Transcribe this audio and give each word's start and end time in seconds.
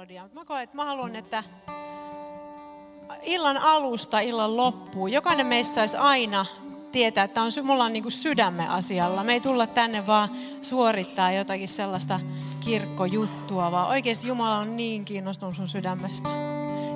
melodiaa. 0.00 0.28
Mä 0.32 0.44
koen, 0.44 0.62
että 0.62 0.76
mä 0.76 0.84
haluan, 0.84 1.16
että 1.16 1.44
illan 3.22 3.58
alusta 3.58 4.20
illan 4.20 4.56
loppuun 4.56 5.12
jokainen 5.12 5.46
meistä 5.46 5.74
saisi 5.74 5.96
aina 5.96 6.46
tietää, 6.92 7.24
että 7.24 7.42
on, 7.42 7.50
mulla 7.62 7.84
on 7.84 7.92
niin 7.92 8.02
kuin 8.02 8.12
sydämme 8.12 8.68
asialla. 8.68 9.24
Me 9.24 9.32
ei 9.32 9.40
tulla 9.40 9.66
tänne 9.66 10.06
vaan 10.06 10.28
suorittaa 10.60 11.32
jotakin 11.32 11.68
sellaista 11.68 12.20
kirkkojuttua, 12.60 13.70
vaan 13.70 13.88
oikeasti 13.88 14.28
Jumala 14.28 14.56
on 14.56 14.76
niin 14.76 15.04
kiinnostunut 15.04 15.56
sun 15.56 15.68
sydämestä. 15.68 16.28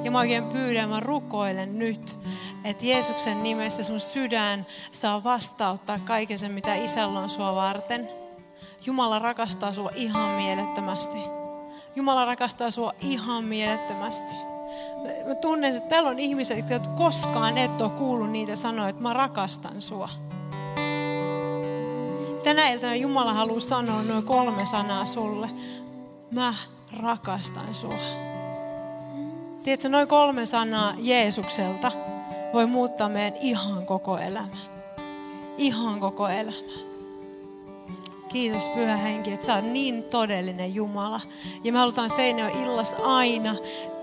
Ja 0.05 0.11
mä 0.11 0.19
oikein 0.19 0.45
pyydän, 0.45 0.89
mä 0.89 1.01
rukoilen 1.01 1.79
nyt, 1.79 2.17
että 2.65 2.87
Jeesuksen 2.87 3.43
nimessä 3.43 3.83
sun 3.83 4.01
sydän 4.01 4.67
saa 4.93 5.25
vastauttaa 5.25 5.99
kaiken 5.99 6.39
sen, 6.39 6.53
mitä 6.53 6.75
isällä 6.75 7.21
on 7.21 7.31
sua 7.31 7.55
varten. 7.55 8.09
Jumala 8.87 9.19
rakastaa 9.19 9.73
sua 9.73 9.91
ihan 9.95 10.29
mielettömästi. 10.29 11.44
Jumala 11.97 12.25
rakastaa 12.25 12.71
sua 12.71 12.93
ihan 13.01 13.45
mielettömästi. 13.45 14.33
Mä 15.29 15.35
tunnen, 15.35 15.77
että 15.77 15.89
täällä 15.89 16.11
on 16.11 16.19
ihmiset, 16.19 16.71
jotka 16.71 16.95
koskaan 16.95 17.59
et 17.59 17.81
ole 17.81 17.91
kuullut 17.91 18.31
niitä 18.31 18.57
sanoja, 18.57 18.89
että 18.89 19.03
mä 19.03 19.13
rakastan 19.13 19.83
sua. 19.83 20.09
Tänä 22.45 22.69
iltana 22.69 22.95
Jumala 22.95 23.33
haluaa 23.33 23.61
sanoa 23.61 24.03
noin 24.03 24.25
kolme 24.25 24.67
sanaa 24.67 25.07
sulle. 25.07 25.51
Mä 26.31 26.55
rakastan 27.01 27.75
sua. 27.75 28.25
Tiedätkö, 29.65 29.89
noin 29.89 30.09
kolme 30.09 30.47
sanaa 30.47 30.95
Jeesukselta 30.99 31.93
voi 32.53 32.67
muuttaa 32.67 33.09
meidän 33.09 33.39
ihan 33.41 33.87
koko 33.87 34.19
elämä. 34.19 34.57
Ihan 35.59 36.01
koko 36.01 36.29
elämä. 36.29 36.94
Kiitos 38.35 38.67
Pyhä 38.67 38.97
Henki, 38.97 39.33
että 39.33 39.47
sä 39.47 39.55
oot 39.55 39.65
niin 39.65 40.05
todellinen 40.05 40.75
Jumala. 40.75 41.21
Ja 41.65 41.73
me 41.73 41.79
halutaan 41.79 42.11
Seinäjön 42.11 42.63
illas 42.63 42.97
aina 43.05 43.55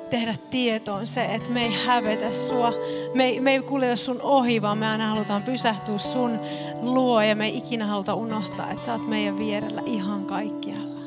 tehdä 0.10 0.36
tietoon 0.50 1.08
se, 1.08 1.26
että 1.26 1.50
me 1.50 1.64
ei 1.64 1.74
hävetä 1.86 2.34
sua. 2.34 2.74
Me 3.14 3.24
ei, 3.24 3.40
me 3.40 3.52
ei 3.52 3.62
kuljeta 3.62 3.96
sun 3.96 4.22
ohi, 4.22 4.62
vaan 4.62 4.78
me 4.78 4.88
aina 4.88 5.10
halutaan 5.10 5.44
pysähtyä 5.44 5.98
sun 5.98 6.40
luo 6.82 7.22
ja 7.22 7.36
me 7.36 7.46
ei 7.46 7.58
ikinä 7.58 7.86
haluta 7.86 8.14
unohtaa, 8.14 8.72
että 8.72 8.86
sä 8.86 8.92
oot 8.92 9.08
meidän 9.08 9.38
vierellä 9.38 9.82
ihan 9.86 10.26
kaikkialla. 10.26 11.02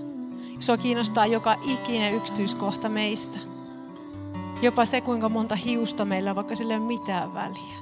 Sua 0.60 0.76
kiinnostaa 0.76 1.26
joka 1.26 1.56
ikinen 1.70 2.14
yksityiskohta 2.14 2.88
meistä. 2.88 3.38
Jopa 4.62 4.84
se, 4.84 5.00
kuinka 5.00 5.28
monta 5.28 5.56
hiusta 5.56 6.04
meillä 6.04 6.30
on, 6.30 6.36
vaikka 6.36 6.54
sillä 6.54 6.74
ei 6.74 6.80
ole 6.80 6.86
mitään 6.86 7.34
väliä. 7.34 7.74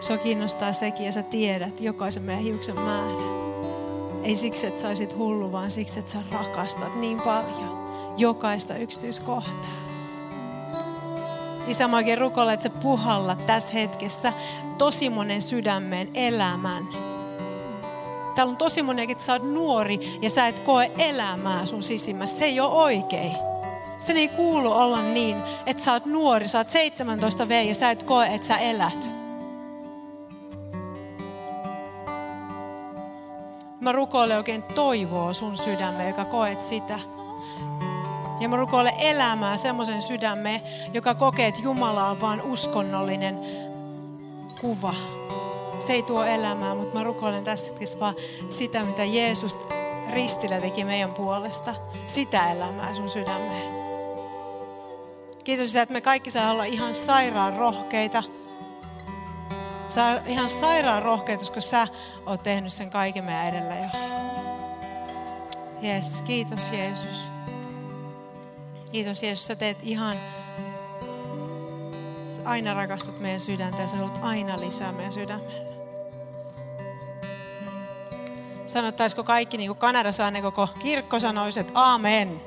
Sua 0.00 0.18
kiinnostaa 0.18 0.72
sekin 0.72 1.06
ja 1.06 1.12
sä 1.12 1.22
tiedät 1.22 1.80
jokaisen 1.80 2.22
meidän 2.22 2.44
hiuksen 2.44 2.80
määrän. 2.80 3.35
Ei 4.26 4.36
siksi, 4.36 4.66
että 4.66 4.80
sä 4.80 4.88
olisit 4.88 5.16
hullu, 5.16 5.52
vaan 5.52 5.70
siksi, 5.70 5.98
että 5.98 6.10
sä 6.10 6.18
rakastat 6.32 7.00
niin 7.00 7.20
paljon 7.20 7.88
jokaista 8.16 8.76
yksityiskohtaa. 8.76 9.76
Isä, 11.68 11.88
mä 11.88 11.96
oikein 11.96 12.18
rukoilla, 12.18 12.52
että 12.52 12.62
sä 12.62 12.70
puhalla 12.82 13.36
tässä 13.36 13.72
hetkessä 13.72 14.32
tosi 14.78 15.10
monen 15.10 15.42
sydämeen 15.42 16.08
elämän. 16.14 16.88
Täällä 18.34 18.50
on 18.50 18.56
tosi 18.56 18.82
monen, 18.82 19.10
että 19.10 19.24
sä 19.24 19.32
oot 19.32 19.42
nuori 19.42 20.18
ja 20.22 20.30
sä 20.30 20.48
et 20.48 20.58
koe 20.58 20.90
elämää 20.98 21.66
sun 21.66 21.82
sisimmässä. 21.82 22.38
Se 22.38 22.44
ei 22.44 22.60
ole 22.60 22.72
oikein. 22.72 23.32
Sen 24.00 24.16
ei 24.16 24.28
kuulu 24.28 24.72
olla 24.72 25.02
niin, 25.02 25.36
että 25.66 25.82
sä 25.82 25.92
oot 25.92 26.06
nuori, 26.06 26.48
sä 26.48 26.58
oot 26.58 26.68
17 26.68 27.48
V 27.48 27.66
ja 27.68 27.74
sä 27.74 27.90
et 27.90 28.02
koe, 28.02 28.26
että 28.26 28.46
sä 28.46 28.58
elät. 28.58 29.15
Mä 33.86 33.92
rukoilen 33.92 34.36
oikein 34.36 34.62
toivoa 34.62 35.32
sun 35.32 35.56
sydämeen, 35.56 36.08
joka 36.08 36.24
koet 36.24 36.60
sitä. 36.60 36.98
Ja 38.40 38.48
mä 38.48 38.56
rukoilen 38.56 38.94
elämää 38.98 39.56
semmoisen 39.56 40.02
sydämeen, 40.02 40.60
joka 40.92 41.14
kokee, 41.14 41.46
että 41.46 41.60
Jumala 41.60 42.08
on 42.08 42.20
vaan 42.20 42.42
uskonnollinen 42.42 43.38
kuva. 44.60 44.94
Se 45.78 45.92
ei 45.92 46.02
tuo 46.02 46.24
elämää, 46.24 46.74
mutta 46.74 46.98
mä 46.98 47.04
rukoilen 47.04 47.44
tässä 47.44 47.68
hetkessä 47.68 48.00
vaan 48.00 48.14
sitä, 48.50 48.84
mitä 48.84 49.04
Jeesus 49.04 49.58
ristillä 50.10 50.60
teki 50.60 50.84
meidän 50.84 51.14
puolesta. 51.14 51.74
Sitä 52.06 52.52
elämää 52.52 52.94
sun 52.94 53.08
sydämeen. 53.08 53.74
Kiitos 55.44 55.76
että 55.76 55.92
me 55.92 56.00
kaikki 56.00 56.30
saa 56.30 56.50
olla 56.50 56.64
ihan 56.64 56.94
sairaan 56.94 57.56
rohkeita. 57.56 58.22
Saa 59.96 60.18
ihan 60.26 60.50
sairaan 60.50 61.02
rohkeita, 61.02 61.40
koska 61.40 61.60
sä 61.60 61.88
oot 62.26 62.42
tehnyt 62.42 62.72
sen 62.72 62.90
kaiken 62.90 63.24
meidän 63.24 63.48
edellä 63.48 63.74
jo. 63.76 63.88
Yes, 65.82 66.22
kiitos 66.22 66.72
Jeesus. 66.72 67.30
Kiitos 68.92 69.22
Jeesus, 69.22 69.46
sä 69.46 69.56
teet 69.56 69.78
ihan, 69.82 70.16
aina 72.44 72.74
rakastut 72.74 73.20
meidän 73.20 73.40
sydäntä 73.40 73.82
ja 73.82 73.88
sä 73.88 73.96
haluat 73.96 74.18
aina 74.22 74.60
lisää 74.60 74.92
meidän 74.92 75.12
sydämellä. 75.12 75.76
Sanottaisiko 78.66 79.24
kaikki 79.24 79.56
niin 79.56 79.68
kuin 79.68 79.78
Kanadassa 79.78 80.30
ne 80.30 80.42
koko 80.42 80.68
kirkko 80.78 81.18
sanoisi, 81.18 81.60
että 81.60 81.72
amen. 81.74 82.40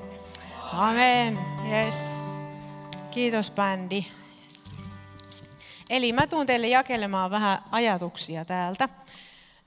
Amen. 0.73 1.39
Yes. 1.71 1.95
Kiitos 3.11 3.51
bändi. 3.51 4.18
Eli 5.89 6.13
mä 6.13 6.27
tuun 6.27 6.45
teille 6.45 6.67
jakelemaan 6.67 7.31
vähän 7.31 7.59
ajatuksia 7.71 8.45
täältä. 8.45 8.89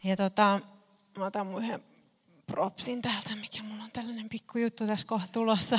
Ja 0.04 0.16
tota, 0.16 0.60
mä 1.18 1.26
otan 1.26 1.46
mun 1.46 1.64
yhden 1.64 1.82
propsin 2.46 3.02
täältä, 3.02 3.36
mikä 3.40 3.62
mulla 3.62 3.84
on 3.84 3.90
tällainen 3.92 4.28
pikku 4.28 4.58
juttu 4.58 4.86
tässä 4.86 5.06
kohta 5.06 5.28
tulossa. 5.32 5.78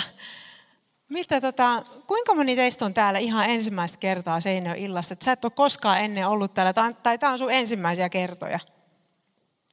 Miltä, 1.10 1.42
tota, 1.42 1.84
kuinka 2.08 2.36
moni 2.36 2.56
teistä 2.56 2.86
on 2.86 2.94
täällä 2.94 3.20
ihan 3.20 3.50
ensimmäistä 3.50 3.98
kertaa 3.98 4.40
Seinäjön 4.40 4.78
illasta? 4.78 5.16
Sä 5.26 5.32
et 5.32 5.46
ole 5.46 5.52
koskaan 5.56 6.02
ennen 6.02 6.28
ollut 6.28 6.54
täällä, 6.54 6.74
tai, 7.04 7.18
tämä 7.18 7.32
on 7.32 7.38
sun 7.38 7.52
ensimmäisiä 7.52 8.10
kertoja. 8.10 8.60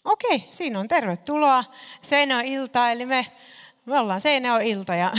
Okei, 0.05 0.49
siinä 0.51 0.81
on 0.81 0.89
tervetuloa 0.89 1.65
Seinäjön 2.03 2.45
ilta, 2.45 2.91
eli 2.91 3.07
me, 3.07 3.27
me 3.87 3.99
ollaan 3.99 4.21
Seinäjön 4.21 4.63
ilta 4.63 4.95
ja 4.95 5.13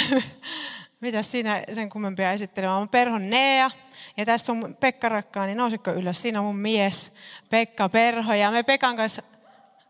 mitä 1.02 1.24
siinä 1.24 1.64
sen 1.74 1.90
kummempia 1.90 2.32
esittelemään. 2.32 2.78
Olen 2.78 2.90
Perhon 2.90 3.30
Nea 3.30 3.72
ja 4.18 4.26
tässä 4.26 4.52
on 4.52 4.78
Pekka 4.80 5.10
Rakkaani, 5.10 5.48
niin 5.48 5.58
nousitko 5.58 5.92
ylös? 5.92 6.22
Siinä 6.22 6.40
on 6.40 6.46
mun 6.46 6.56
mies 6.56 7.12
Pekka 7.50 7.90
Perho 7.90 8.34
ja 8.34 8.52
me 8.52 8.64
Pekan 8.64 8.96
kanssa, 8.96 9.22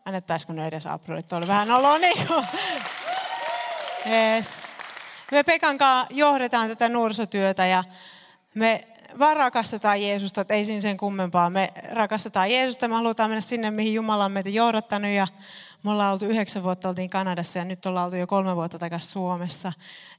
annettaisiko 0.06 0.54
ne 0.54 0.68
edes 0.68 0.86
aploidit, 0.86 1.28
tuolla 1.28 1.48
vähän 1.48 1.72
oloa 1.72 1.98
niin 1.98 2.28
kuin. 2.28 2.46
Yes. 4.06 4.48
Me 5.32 5.44
Pekan 5.44 5.78
kanssa 5.78 6.08
johdetaan 6.16 6.70
tätä 6.70 6.90
nuorisotyötä 6.90 7.66
ja 7.66 7.84
me 8.54 8.88
vaan 9.20 9.38
rakastetaan 9.38 10.02
Jeesusta, 10.02 10.42
että 10.42 10.54
ei 10.54 10.66
siinä 10.66 10.82
sen 10.82 10.98
kummempaa. 10.98 11.50
Me 11.50 11.70
rakastetaan 11.92 12.52
Jeesusta, 12.52 12.88
me 12.88 12.96
halutaan 12.96 13.30
mennä 13.30 13.42
sinne, 13.42 13.72
mihin 13.72 13.94
Jumala 13.94 14.26
on 14.26 14.32
meitä 14.32 14.50
johdattanut 14.50 15.12
ja 15.12 15.28
me 15.84 15.92
ollaan 15.92 16.14
oltu 16.14 16.26
yhdeksän 16.26 16.64
vuotta, 16.64 16.90
oltiin 16.90 17.10
Kanadassa 17.10 17.60
ja 17.60 17.66
nyt 17.66 17.86
ollaan 17.86 18.06
oltu 18.06 18.16
jo 18.16 18.28
kolme 18.28 18.56
vuotta 18.56 18.80
takaisin 18.80 19.10
Suomessa. 19.10 19.74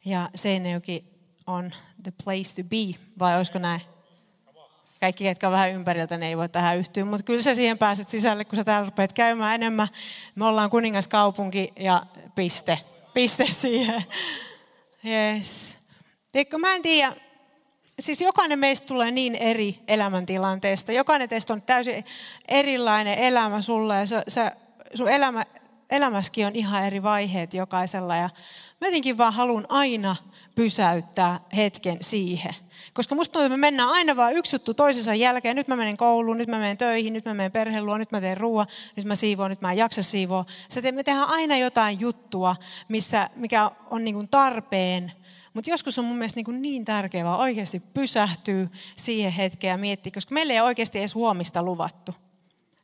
Ja 0.05 0.31
Seinäjoki 0.35 1.12
on 1.47 1.73
the 2.03 2.13
place 2.25 2.63
to 2.63 2.69
be, 2.69 2.99
vai 3.19 3.37
olisiko 3.37 3.59
näin? 3.59 3.81
Kaikki, 5.01 5.25
ketkä 5.25 5.47
on 5.47 5.53
vähän 5.53 5.71
ympäriltä, 5.71 6.17
ne 6.17 6.29
ei 6.29 6.37
voi 6.37 6.49
tähän 6.49 6.79
yhtyä, 6.79 7.05
mutta 7.05 7.25
kyllä 7.25 7.43
sä 7.43 7.55
siihen 7.55 7.79
pääset 7.79 8.09
sisälle, 8.09 8.45
kun 8.45 8.57
sä 8.57 8.65
täällä 8.65 8.85
rupeat 8.85 9.13
käymään 9.13 9.55
enemmän. 9.55 9.89
Me 10.35 10.47
ollaan 10.47 10.71
kuningaskaupunki 10.71 11.73
ja 11.81 12.07
piste. 12.35 12.79
Piste 13.15 13.47
siihen. 13.47 14.05
Yes. 15.07 15.79
Teikö, 16.33 16.59
mä 16.59 16.75
en 16.75 16.83
tiedä, 16.83 17.13
siis 17.99 18.21
jokainen 18.21 18.59
meistä 18.59 18.87
tulee 18.87 19.11
niin 19.11 19.35
eri 19.35 19.79
elämäntilanteesta. 19.89 20.93
Jokainen 20.93 21.29
teistä 21.29 21.53
on 21.53 21.63
täysin 21.63 22.05
erilainen 22.49 23.19
elämä 23.19 23.61
sulle 23.61 23.97
ja 23.97 24.07
sä, 24.07 24.23
sä, 24.29 24.53
sun 24.95 25.09
elämä, 25.09 25.45
elämäskin 25.93 26.47
on 26.47 26.57
ihan 26.57 26.85
eri 26.85 27.03
vaiheet 27.03 27.55
jokaisella. 27.55 28.17
Ja 28.17 28.31
mä 28.81 28.87
jotenkin 28.87 29.19
vaan 29.19 29.33
haluan 29.33 29.67
aina 29.69 30.17
pysäyttää 30.55 31.41
hetken 31.57 31.99
siihen. 32.01 32.55
Koska 32.95 33.15
musta 33.15 33.33
tuntuu, 33.33 33.47
että 33.47 33.57
me 33.57 33.61
mennään 33.61 33.89
aina 33.89 34.17
vaan 34.17 34.33
yksi 34.33 34.55
juttu 34.55 34.75
toisensa 34.75 35.15
jälkeen. 35.15 35.57
Nyt 35.57 35.69
mä 35.69 35.77
menen 35.77 35.97
kouluun, 35.97 36.39
nyt 36.39 36.49
mä 36.49 36.59
menen 36.59 36.77
töihin, 36.77 37.13
nyt 37.13 37.25
mä 37.25 37.35
menen 37.35 37.53
perheen 37.53 37.87
luo, 37.87 37.99
nyt 37.99 38.13
mä 38.13 38.21
teen 38.21 38.37
ruoan, 38.37 38.67
nyt 38.97 39.07
mä 39.07 39.15
siivoon, 39.15 39.51
nyt 39.51 39.61
mä 39.61 39.73
en 39.73 39.79
jaksa 39.79 40.03
siivoa. 40.03 40.45
me 40.93 41.03
tehdään 41.03 41.29
aina 41.29 41.57
jotain 41.57 42.01
juttua, 42.01 42.57
missä, 42.89 43.31
mikä 43.37 43.71
on 43.91 44.05
niin 44.05 44.29
tarpeen. 44.29 45.13
Mutta 45.55 45.71
joskus 45.71 45.99
on 45.99 46.05
mun 46.05 46.17
mielestä 46.17 46.41
niin, 46.41 46.63
niin 46.63 46.85
tärkeää 46.85 47.25
vaan 47.25 47.41
oikeasti 47.41 47.81
pysähtyä 47.81 48.67
siihen 48.97 49.33
hetkeen 49.33 49.71
ja 49.71 49.79
miettiä, 49.79 50.13
koska 50.15 50.35
meille 50.35 50.53
ei 50.53 50.61
oikeasti 50.61 50.99
edes 50.99 51.15
huomista 51.15 51.63
luvattu. 51.63 52.15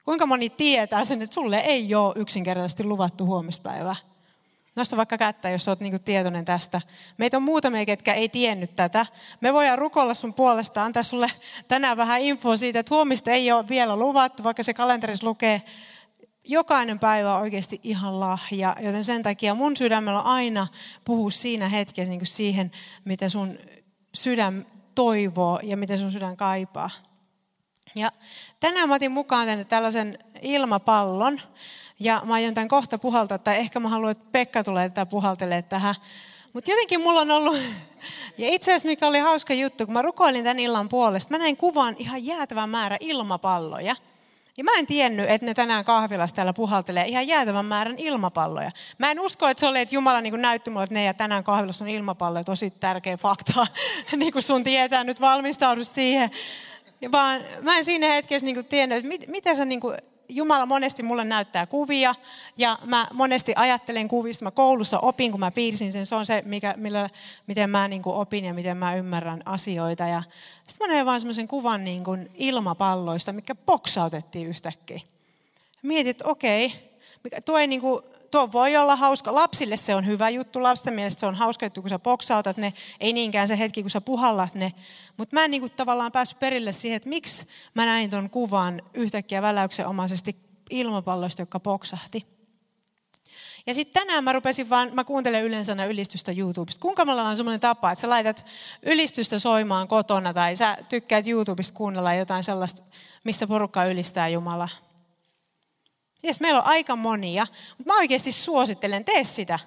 Kuinka 0.08 0.26
moni 0.26 0.50
tietää 0.50 1.04
sen, 1.04 1.22
että 1.22 1.34
sulle 1.34 1.58
ei 1.58 1.94
ole 1.94 2.12
yksinkertaisesti 2.16 2.84
luvattu 2.84 3.26
huomispäivää? 3.26 3.96
Nosta 4.76 4.96
vaikka 4.96 5.18
kättä, 5.18 5.50
jos 5.50 5.68
olet 5.68 5.80
niinku 5.80 5.98
tietoinen 5.98 6.44
tästä. 6.44 6.80
Meitä 7.18 7.36
on 7.36 7.42
muutamia, 7.42 7.86
ketkä 7.86 8.14
ei 8.14 8.28
tiennyt 8.28 8.74
tätä. 8.74 9.06
Me 9.40 9.52
voidaan 9.52 9.78
rukoilla 9.78 10.14
sun 10.14 10.34
puolesta, 10.34 10.84
antaa 10.84 11.02
sulle 11.02 11.30
tänään 11.68 11.96
vähän 11.96 12.20
infoa 12.20 12.56
siitä, 12.56 12.80
että 12.80 12.94
huomista 12.94 13.30
ei 13.30 13.52
ole 13.52 13.68
vielä 13.68 13.96
luvattu, 13.96 14.44
vaikka 14.44 14.62
se 14.62 14.74
kalenterissa 14.74 15.26
lukee 15.26 15.62
jokainen 16.44 16.98
päivä 16.98 17.34
on 17.34 17.40
oikeasti 17.40 17.80
ihan 17.82 18.20
lahja, 18.20 18.76
joten 18.80 19.04
sen 19.04 19.22
takia 19.22 19.54
mun 19.54 19.76
sydämellä 19.76 20.20
on 20.20 20.26
aina 20.26 20.66
puhua 21.04 21.30
siinä 21.30 21.68
hetkessä 21.68 22.10
niin 22.10 22.26
siihen, 22.26 22.70
mitä 23.04 23.28
sun 23.28 23.58
sydän 24.14 24.66
toivoo 24.94 25.60
ja 25.62 25.76
mitä 25.76 25.96
sun 25.96 26.12
sydän 26.12 26.36
kaipaa. 26.36 26.90
Ja 27.94 28.12
tänään 28.60 28.88
mä 28.88 28.94
otin 28.94 29.12
mukaan 29.12 29.46
tänne 29.46 29.64
tällaisen 29.64 30.18
ilmapallon, 30.42 31.40
ja 32.00 32.22
mä 32.24 32.34
aion 32.34 32.54
tämän 32.54 32.68
kohta 32.68 32.98
puhaltaa, 32.98 33.38
tai 33.38 33.56
ehkä 33.56 33.80
mä 33.80 33.88
haluan, 33.88 34.10
että 34.10 34.28
Pekka 34.32 34.64
tulee 34.64 34.88
tätä 34.88 35.06
puhaltelee 35.06 35.62
tähän. 35.62 35.94
Mutta 36.52 36.70
jotenkin 36.70 37.00
mulla 37.00 37.20
on 37.20 37.30
ollut, 37.30 37.56
ja 38.38 38.48
itse 38.48 38.70
asiassa 38.70 38.88
mikä 38.88 39.06
oli 39.06 39.18
hauska 39.18 39.54
juttu, 39.54 39.84
kun 39.86 39.94
mä 39.94 40.02
rukoilin 40.02 40.44
tämän 40.44 40.58
illan 40.58 40.88
puolesta, 40.88 41.34
mä 41.34 41.38
näin 41.38 41.56
kuvan 41.56 41.96
ihan 41.98 42.26
jäätävän 42.26 42.70
määrä 42.70 42.96
ilmapalloja. 43.00 43.96
Ja 44.56 44.64
mä 44.64 44.70
en 44.78 44.86
tiennyt, 44.86 45.30
että 45.30 45.46
ne 45.46 45.54
tänään 45.54 45.84
kahvilassa 45.84 46.36
täällä 46.36 46.52
puhaltelee 46.52 47.06
ihan 47.06 47.28
jäätävän 47.28 47.64
määrän 47.64 47.98
ilmapalloja. 47.98 48.70
Mä 48.98 49.10
en 49.10 49.20
usko, 49.20 49.48
että 49.48 49.60
se 49.60 49.66
oli, 49.66 49.80
että 49.80 49.94
Jumala 49.94 50.20
niin 50.20 50.42
näytti 50.42 50.70
mulle, 50.70 50.84
että 50.84 50.94
ne 50.94 51.04
ja 51.04 51.14
tänään 51.14 51.44
kahvilassa 51.44 51.84
on 51.84 51.88
ilmapalloja. 51.88 52.44
Tosi 52.44 52.70
tärkeä 52.70 53.16
fakta, 53.16 53.66
niin 54.16 54.32
kuin 54.32 54.42
sun 54.42 54.64
tietää, 54.64 55.04
nyt 55.04 55.20
valmistaudu 55.20 55.84
siihen. 55.84 56.30
Vaan 57.12 57.44
mä 57.62 57.78
en 57.78 57.84
siinä 57.84 58.12
hetkessä 58.12 58.44
niin 58.44 58.64
tiennyt, 58.64 58.98
että 58.98 59.08
mit, 59.08 59.28
mitä 59.28 59.54
sä 59.54 59.64
niin 59.64 59.80
kuin 59.80 59.96
Jumala 60.28 60.66
monesti 60.66 61.02
mulle 61.02 61.24
näyttää 61.24 61.66
kuvia 61.66 62.14
ja 62.56 62.78
mä 62.84 63.08
monesti 63.12 63.52
ajattelen 63.56 64.08
kuvista. 64.08 64.44
Mä 64.44 64.50
koulussa 64.50 64.98
opin, 64.98 65.30
kun 65.30 65.40
mä 65.40 65.50
piirsin 65.50 65.92
sen. 65.92 66.06
Se 66.06 66.14
on 66.14 66.26
se, 66.26 66.42
mikä, 66.46 66.74
millä, 66.76 67.10
miten 67.46 67.70
mä 67.70 67.88
niin 67.88 68.02
opin 68.04 68.44
ja 68.44 68.54
miten 68.54 68.76
mä 68.76 68.94
ymmärrän 68.94 69.42
asioita. 69.44 70.06
Ja 70.06 70.22
sitten 70.68 70.88
mä 70.88 70.94
näin 70.94 71.06
vaan 71.06 71.20
semmoisen 71.20 71.48
kuvan 71.48 71.84
niin 71.84 72.04
kuin 72.04 72.30
ilmapalloista, 72.34 73.32
mikä 73.32 73.54
boksautettiin 73.54 74.48
yhtäkkiä. 74.48 75.00
Mietit, 75.82 76.10
että 76.10 76.28
okei, 76.28 76.72
tuo 77.44 77.58
ei 77.58 77.66
niin 77.66 77.80
kuin 77.80 78.02
tuo 78.30 78.52
voi 78.52 78.76
olla 78.76 78.96
hauska. 78.96 79.34
Lapsille 79.34 79.76
se 79.76 79.94
on 79.94 80.06
hyvä 80.06 80.28
juttu. 80.28 80.62
Lasten 80.62 80.94
mielestä 80.94 81.20
se 81.20 81.26
on 81.26 81.34
hauska 81.34 81.66
juttu, 81.66 81.80
kun 81.80 81.90
sä 81.90 81.98
boksautat 81.98 82.56
ne. 82.56 82.72
Ei 83.00 83.12
niinkään 83.12 83.48
se 83.48 83.58
hetki, 83.58 83.82
kun 83.82 83.90
sä 83.90 84.00
puhallat 84.00 84.54
ne. 84.54 84.72
Mutta 85.16 85.36
mä 85.36 85.44
en 85.44 85.50
niin 85.50 85.60
kuin 85.60 85.72
tavallaan 85.72 86.12
päässyt 86.12 86.38
perille 86.38 86.72
siihen, 86.72 86.96
että 86.96 87.08
miksi 87.08 87.44
mä 87.74 87.84
näin 87.84 88.10
tuon 88.10 88.30
kuvan 88.30 88.82
yhtäkkiä 88.94 89.42
väläyksenomaisesti 89.42 90.36
ilmapalloista, 90.70 91.42
joka 91.42 91.60
boksahti. 91.60 92.26
Ja 93.66 93.74
sitten 93.74 94.02
tänään 94.02 94.24
mä 94.24 94.32
rupesin 94.32 94.70
vaan, 94.70 94.90
mä 94.94 95.04
kuuntelen 95.04 95.44
yleensä 95.44 95.84
ylistystä 95.84 96.32
YouTubesta. 96.32 96.80
Kuinka 96.80 97.04
mulla 97.04 97.22
on 97.22 97.36
semmoinen 97.36 97.60
tapa, 97.60 97.92
että 97.92 98.00
sä 98.00 98.08
laitat 98.08 98.44
ylistystä 98.82 99.38
soimaan 99.38 99.88
kotona 99.88 100.34
tai 100.34 100.56
sä 100.56 100.78
tykkäät 100.88 101.26
YouTubesta 101.26 101.74
kuunnella 101.74 102.14
jotain 102.14 102.44
sellaista, 102.44 102.82
missä 103.24 103.46
porukka 103.46 103.84
ylistää 103.84 104.28
Jumalaa. 104.28 104.87
Jes, 106.22 106.40
meillä 106.40 106.60
on 106.60 106.66
aika 106.66 106.96
monia, 106.96 107.46
mutta 107.78 107.92
mä 107.92 107.98
oikeasti 107.98 108.32
suosittelen, 108.32 109.04
tee 109.04 109.24
sitä. 109.24 109.58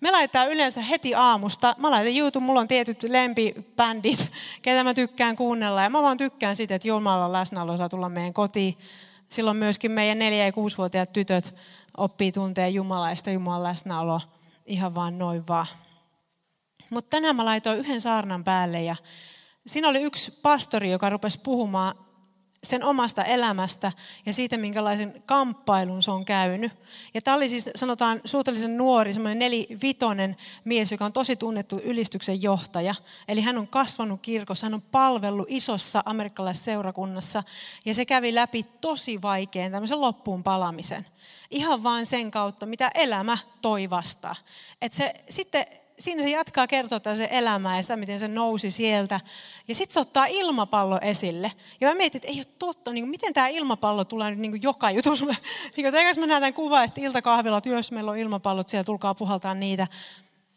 Me 0.00 0.10
laitetaan 0.10 0.48
yleensä 0.48 0.80
heti 0.80 1.14
aamusta. 1.14 1.74
Mä 1.78 1.90
laitan 1.90 2.16
YouTube, 2.16 2.46
mulla 2.46 2.60
on 2.60 2.68
tietyt 2.68 3.02
lempibändit, 3.02 4.30
ketä 4.62 4.84
mä 4.84 4.94
tykkään 4.94 5.36
kuunnella. 5.36 5.82
Ja 5.82 5.90
mä 5.90 6.02
vaan 6.02 6.16
tykkään 6.16 6.56
siitä, 6.56 6.74
että 6.74 6.88
Jumalan 6.88 7.32
läsnäolo 7.32 7.76
saa 7.76 7.88
tulla 7.88 8.08
meidän 8.08 8.32
kotiin. 8.32 8.78
Silloin 9.28 9.56
myöskin 9.56 9.90
meidän 9.90 10.18
neljä- 10.18 10.46
ja 10.46 10.52
kuusivuotiaat 10.52 11.12
tytöt 11.12 11.54
oppii 11.96 12.32
ja 12.36 13.16
sitä 13.16 13.30
Jumalan 13.30 13.62
läsnäolo 13.62 14.20
ihan 14.66 14.94
vaan 14.94 15.18
noin 15.18 15.46
vaan. 15.48 15.66
Mutta 16.90 17.10
tänään 17.10 17.36
mä 17.36 17.44
laitoin 17.44 17.78
yhden 17.78 18.00
saarnan 18.00 18.44
päälle 18.44 18.82
ja 18.82 18.96
siinä 19.66 19.88
oli 19.88 20.02
yksi 20.02 20.30
pastori, 20.30 20.90
joka 20.90 21.10
rupesi 21.10 21.40
puhumaan 21.40 22.07
sen 22.62 22.84
omasta 22.84 23.24
elämästä 23.24 23.92
ja 24.26 24.32
siitä, 24.32 24.56
minkälaisen 24.56 25.22
kamppailun 25.26 26.02
se 26.02 26.10
on 26.10 26.24
käynyt. 26.24 26.72
Ja 27.14 27.22
tämä 27.22 27.36
oli 27.36 27.48
siis, 27.48 27.70
sanotaan, 27.76 28.20
suhteellisen 28.24 28.76
nuori, 28.76 29.14
semmoinen 29.14 29.38
nelivitonen 29.38 30.36
mies, 30.64 30.92
joka 30.92 31.04
on 31.04 31.12
tosi 31.12 31.36
tunnettu 31.36 31.80
ylistyksen 31.84 32.42
johtaja. 32.42 32.94
Eli 33.28 33.40
hän 33.40 33.58
on 33.58 33.68
kasvanut 33.68 34.20
kirkossa, 34.22 34.66
hän 34.66 34.74
on 34.74 34.82
palvellut 34.82 35.46
isossa 35.50 36.02
amerikkalaisessa 36.04 36.64
seurakunnassa 36.64 37.42
ja 37.86 37.94
se 37.94 38.04
kävi 38.04 38.34
läpi 38.34 38.66
tosi 38.80 39.22
vaikean 39.22 39.72
tämmöisen 39.72 40.00
loppuun 40.00 40.42
palamisen. 40.42 41.06
Ihan 41.50 41.82
vain 41.82 42.06
sen 42.06 42.30
kautta, 42.30 42.66
mitä 42.66 42.90
elämä 42.94 43.38
toi 43.62 43.90
vastaan. 43.90 44.36
Et 44.82 44.92
se, 44.92 45.14
sitten 45.28 45.66
siinä 45.98 46.22
se 46.22 46.30
jatkaa 46.30 46.66
kertoa 46.66 47.16
se 47.16 47.28
elämää 47.30 47.76
ja 47.76 47.82
sitä, 47.82 47.96
miten 47.96 48.18
se 48.18 48.28
nousi 48.28 48.70
sieltä. 48.70 49.20
Ja 49.68 49.74
sitten 49.74 49.94
se 49.94 50.00
ottaa 50.00 50.26
ilmapallo 50.26 50.98
esille. 51.02 51.52
Ja 51.80 51.88
mä 51.88 51.94
mietin, 51.94 52.18
että 52.18 52.28
ei 52.28 52.38
ole 52.38 52.54
totta, 52.58 52.92
niin 52.92 53.04
kuin, 53.04 53.10
miten 53.10 53.34
tämä 53.34 53.48
ilmapallo 53.48 54.04
tulee 54.04 54.30
nyt 54.30 54.38
niin 54.38 54.50
kuin 54.50 54.62
joka 54.62 54.90
jutussa. 54.90 55.24
niin 55.76 55.92
kuin, 55.92 56.20
mä 56.20 56.26
näen 56.26 56.42
tämän 56.42 56.54
kuvan, 56.54 56.84
että 56.84 57.00
iltakahvilla, 57.00 57.62
jos 57.64 57.92
meillä 57.92 58.10
on 58.10 58.18
ilmapallot 58.18 58.68
siellä, 58.68 58.84
tulkaa 58.84 59.14
puhaltaa 59.14 59.54
niitä. 59.54 59.86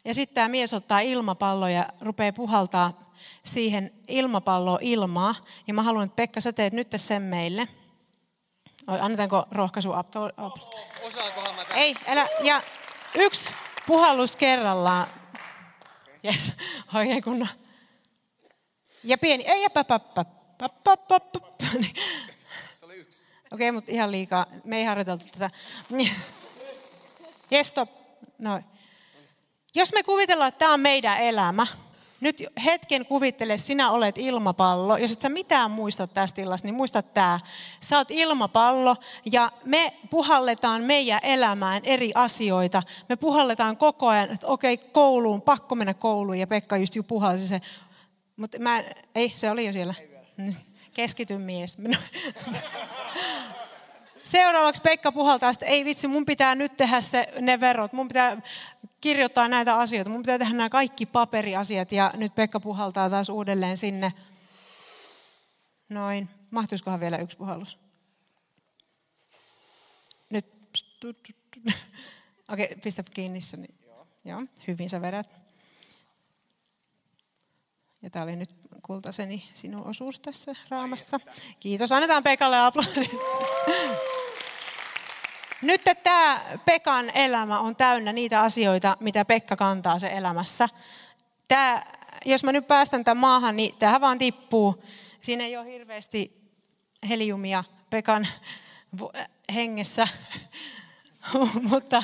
Ja 0.04 0.14
sitten 0.14 0.34
tämä 0.34 0.48
mies 0.48 0.74
ottaa 0.74 1.00
ilmapallo 1.00 1.68
ja 1.68 1.86
rupeaa 2.00 2.32
puhaltaa 2.32 3.12
siihen 3.44 3.92
ilmapalloon 4.08 4.78
ilmaa. 4.80 5.34
Ja 5.66 5.74
mä 5.74 5.82
haluan, 5.82 6.04
että 6.04 6.16
Pekka, 6.16 6.40
sä 6.40 6.52
teet 6.52 6.72
nyt 6.72 6.88
sen 6.96 7.22
meille. 7.22 7.68
Annetaanko 8.86 9.46
rohkaisu? 9.50 9.88
Mä 9.88 10.04
Ei, 11.76 11.94
älä. 12.06 12.26
Ja 12.42 12.60
yksi 13.14 13.50
puhallus 13.86 14.36
kerrallaan. 14.36 15.21
Yes, 16.24 16.52
oikein 16.94 17.22
kunnon. 17.22 17.48
Ja 19.04 19.18
pieni, 19.18 19.44
ei, 19.46 19.68
pä, 19.68 19.84
pä, 19.84 19.98
pä. 19.98 20.24
Se 22.76 22.84
oli 22.84 22.96
yksi. 22.96 23.26
Okei, 23.52 23.68
okay, 23.68 23.72
mutta 23.72 23.92
ihan 23.92 24.10
liikaa. 24.10 24.46
Me 24.64 24.76
ei 24.76 24.84
harjoiteltu 24.84 25.26
tätä. 25.32 25.50
Yes, 27.52 27.68
stop. 27.68 27.90
Noin. 28.38 28.64
Jos 29.74 29.92
me 29.92 30.02
kuvitellaan, 30.02 30.48
että 30.48 30.58
tämä 30.58 30.72
on 30.72 30.80
meidän 30.80 31.20
elämä, 31.20 31.66
nyt 32.22 32.42
hetken 32.64 33.06
kuvittele, 33.06 33.58
sinä 33.58 33.90
olet 33.90 34.18
ilmapallo. 34.18 34.96
Jos 34.96 35.12
et 35.12 35.20
sä 35.20 35.28
mitään 35.28 35.70
muista 35.70 36.06
tästä 36.06 36.42
illasta, 36.42 36.68
niin 36.68 36.74
muista 36.74 37.02
tämä. 37.02 37.40
Sä 37.80 37.98
oot 37.98 38.10
ilmapallo 38.10 38.96
ja 39.32 39.52
me 39.64 39.92
puhalletaan 40.10 40.82
meidän 40.82 41.20
elämään 41.22 41.82
eri 41.84 42.12
asioita. 42.14 42.82
Me 43.08 43.16
puhalletaan 43.16 43.76
koko 43.76 44.08
ajan, 44.08 44.32
että 44.32 44.46
okei, 44.46 44.74
okay, 44.74 44.88
kouluun, 44.92 45.42
pakko 45.42 45.74
mennä 45.74 45.94
kouluun. 45.94 46.38
Ja 46.38 46.46
Pekka 46.46 46.76
just 46.76 46.96
jo 46.96 47.02
puhalsi 47.02 47.48
se. 47.48 47.60
Mutta 48.36 48.58
mä, 48.58 48.84
ei, 49.14 49.32
se 49.36 49.50
oli 49.50 49.66
jo 49.66 49.72
siellä. 49.72 49.94
Keskity 50.94 51.38
mies. 51.38 51.76
Seuraavaksi 54.32 54.82
Pekka 54.82 55.12
puhaltaa, 55.12 55.50
että 55.50 55.66
ei 55.66 55.84
vitsi, 55.84 56.08
mun 56.08 56.24
pitää 56.24 56.54
nyt 56.54 56.76
tehdä 56.76 57.00
se, 57.00 57.32
ne 57.40 57.60
verot. 57.60 57.92
Mun 57.92 58.08
pitää 58.08 58.42
kirjoittaa 59.00 59.48
näitä 59.48 59.78
asioita. 59.78 60.10
Mun 60.10 60.22
pitää 60.22 60.38
tehdä 60.38 60.52
nämä 60.54 60.68
kaikki 60.68 61.06
paperiasiat 61.06 61.92
ja 61.92 62.12
nyt 62.14 62.34
Pekka 62.34 62.60
puhaltaa 62.60 63.10
taas 63.10 63.28
uudelleen 63.28 63.78
sinne. 63.78 64.12
Noin. 65.88 66.28
Mahtuisikohan 66.50 67.00
vielä 67.00 67.18
yksi 67.18 67.36
puhallus? 67.36 67.78
Nyt. 70.30 70.46
Okei, 71.04 72.64
okay, 72.64 72.76
pistä 72.82 73.02
kiinni. 73.14 73.40
Niin. 73.56 73.74
Joo. 73.86 74.06
Joo, 74.24 74.40
hyvin 74.68 74.90
sä 74.90 75.00
vedät. 75.00 75.40
Ja 78.02 78.10
tämä 78.10 78.22
oli 78.22 78.36
nyt 78.36 78.50
kultaseni 78.82 79.44
sinun 79.54 79.86
osuus 79.86 80.20
tässä 80.20 80.54
raamassa. 80.68 81.20
Kiitos. 81.60 81.92
Annetaan 81.92 82.22
Pekalle 82.22 82.58
aplodit. 82.58 83.10
Nyt 85.62 85.82
tämä 86.02 86.40
Pekan 86.64 87.10
elämä 87.10 87.58
on 87.58 87.76
täynnä 87.76 88.12
niitä 88.12 88.40
asioita, 88.40 88.96
mitä 89.00 89.24
Pekka 89.24 89.56
kantaa 89.56 89.98
se 89.98 90.06
elämässä. 90.06 90.68
Tää, 91.48 91.86
jos 92.24 92.44
mä 92.44 92.52
nyt 92.52 92.66
päästän 92.66 93.04
tämän 93.04 93.20
maahan, 93.20 93.56
niin 93.56 93.74
tähän 93.78 94.00
vaan 94.00 94.18
tippuu. 94.18 94.84
Siinä 95.20 95.44
ei 95.44 95.56
ole 95.56 95.66
hirveästi 95.66 96.42
heliumia 97.08 97.64
Pekan 97.90 98.26
hengessä, 99.54 100.08
mutta 101.70 102.02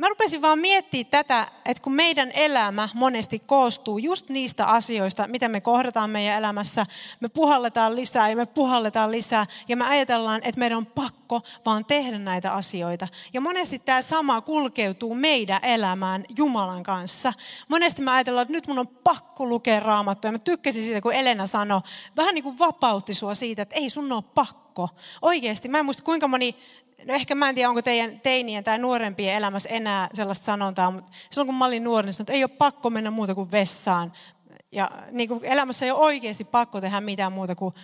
mä 0.00 0.08
rupesin 0.08 0.42
vaan 0.42 0.58
miettimään 0.58 1.10
tätä, 1.10 1.48
että 1.64 1.82
kun 1.82 1.92
meidän 1.92 2.30
elämä 2.34 2.88
monesti 2.94 3.38
koostuu 3.38 3.98
just 3.98 4.28
niistä 4.28 4.66
asioista, 4.66 5.28
mitä 5.28 5.48
me 5.48 5.60
kohdataan 5.60 6.10
meidän 6.10 6.38
elämässä, 6.38 6.86
me 7.20 7.28
puhalletaan 7.28 7.96
lisää 7.96 8.30
ja 8.30 8.36
me 8.36 8.46
puhalletaan 8.46 9.10
lisää 9.10 9.46
ja 9.68 9.76
me 9.76 9.86
ajatellaan, 9.86 10.40
että 10.44 10.58
meidän 10.58 10.78
on 10.78 10.86
pakko 10.86 11.40
vaan 11.66 11.84
tehdä 11.84 12.18
näitä 12.18 12.52
asioita. 12.52 13.08
Ja 13.32 13.40
monesti 13.40 13.78
tämä 13.78 14.02
sama 14.02 14.40
kulkeutuu 14.40 15.14
meidän 15.14 15.64
elämään 15.64 16.24
Jumalan 16.36 16.82
kanssa. 16.82 17.32
Monesti 17.68 18.02
me 18.02 18.10
ajatellaan, 18.10 18.42
että 18.42 18.52
nyt 18.52 18.66
mun 18.66 18.78
on 18.78 18.88
pakko 18.88 19.46
lukea 19.46 19.80
raamattua 19.80 20.28
ja 20.28 20.32
mä 20.32 20.38
tykkäsin 20.38 20.84
siitä, 20.84 21.00
kun 21.00 21.14
Elena 21.14 21.46
sanoi, 21.46 21.80
vähän 22.16 22.34
niin 22.34 22.44
kuin 22.44 22.58
vapautti 22.58 23.14
sua 23.14 23.34
siitä, 23.34 23.62
että 23.62 23.76
ei 23.76 23.90
sun 23.90 24.12
ole 24.12 24.22
pakko. 24.34 24.88
Oikeasti, 25.22 25.68
mä 25.68 25.78
en 25.78 25.84
muista 25.84 26.02
kuinka 26.02 26.28
moni 26.28 26.56
no 27.04 27.14
ehkä 27.14 27.34
mä 27.34 27.48
en 27.48 27.54
tiedä, 27.54 27.68
onko 27.68 27.82
teidän 27.82 28.20
teinien 28.20 28.64
tai 28.64 28.78
nuorempien 28.78 29.34
elämässä 29.34 29.68
enää 29.68 30.08
sellaista 30.14 30.44
sanontaa, 30.44 30.90
mutta 30.90 31.12
silloin 31.30 31.46
kun 31.46 31.54
mä 31.54 31.64
olin 31.64 31.84
nuori, 31.84 32.06
niin 32.06 32.14
sanoin, 32.14 32.22
että 32.22 32.32
ei 32.32 32.44
ole 32.44 32.50
pakko 32.58 32.90
mennä 32.90 33.10
muuta 33.10 33.34
kuin 33.34 33.50
vessaan. 33.50 34.12
Ja 34.72 34.90
niin 35.10 35.28
kuin 35.28 35.44
elämässä 35.44 35.84
ei 35.84 35.90
ole 35.90 36.00
oikeasti 36.00 36.44
pakko 36.44 36.80
tehdä 36.80 37.00
mitään 37.00 37.32
muuta 37.32 37.54
kuin 37.54 37.74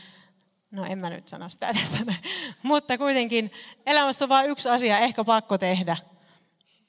No 0.71 0.85
en 0.85 0.99
mä 0.99 1.11
nyt 1.11 1.29
sano 1.29 1.51
sitä 1.51 1.73
tässä. 1.75 2.05
Mutta 2.63 2.99
kuitenkin 2.99 3.53
elämässä 3.87 4.25
on 4.25 4.29
vain 4.29 4.51
yksi 4.51 4.69
asia 4.69 4.99
ehkä 4.99 5.25
pakko 5.25 5.59
tehdä. 5.59 5.97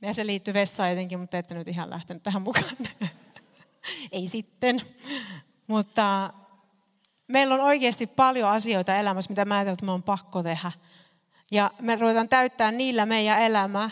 Ja 0.01 0.13
se 0.13 0.25
liittyy 0.25 0.53
vessaan 0.53 0.89
jotenkin, 0.89 1.19
mutta 1.19 1.37
ette 1.37 1.53
nyt 1.53 1.67
ihan 1.67 1.89
lähtenyt 1.89 2.23
tähän 2.23 2.41
mukaan. 2.41 2.77
Ei 4.11 4.27
sitten. 4.27 4.81
Mutta 5.67 6.33
meillä 7.27 7.53
on 7.53 7.61
oikeasti 7.61 8.07
paljon 8.07 8.49
asioita 8.49 8.95
elämässä, 8.95 9.29
mitä 9.29 9.45
mä 9.45 9.55
ajattelen, 9.55 9.73
että 9.73 9.85
me 9.85 9.91
on 9.91 10.03
pakko 10.03 10.43
tehdä. 10.43 10.71
Ja 11.51 11.71
me 11.79 11.95
ruvetaan 11.95 12.29
täyttää 12.29 12.71
niillä 12.71 13.05
meidän 13.05 13.41
elämää. 13.41 13.89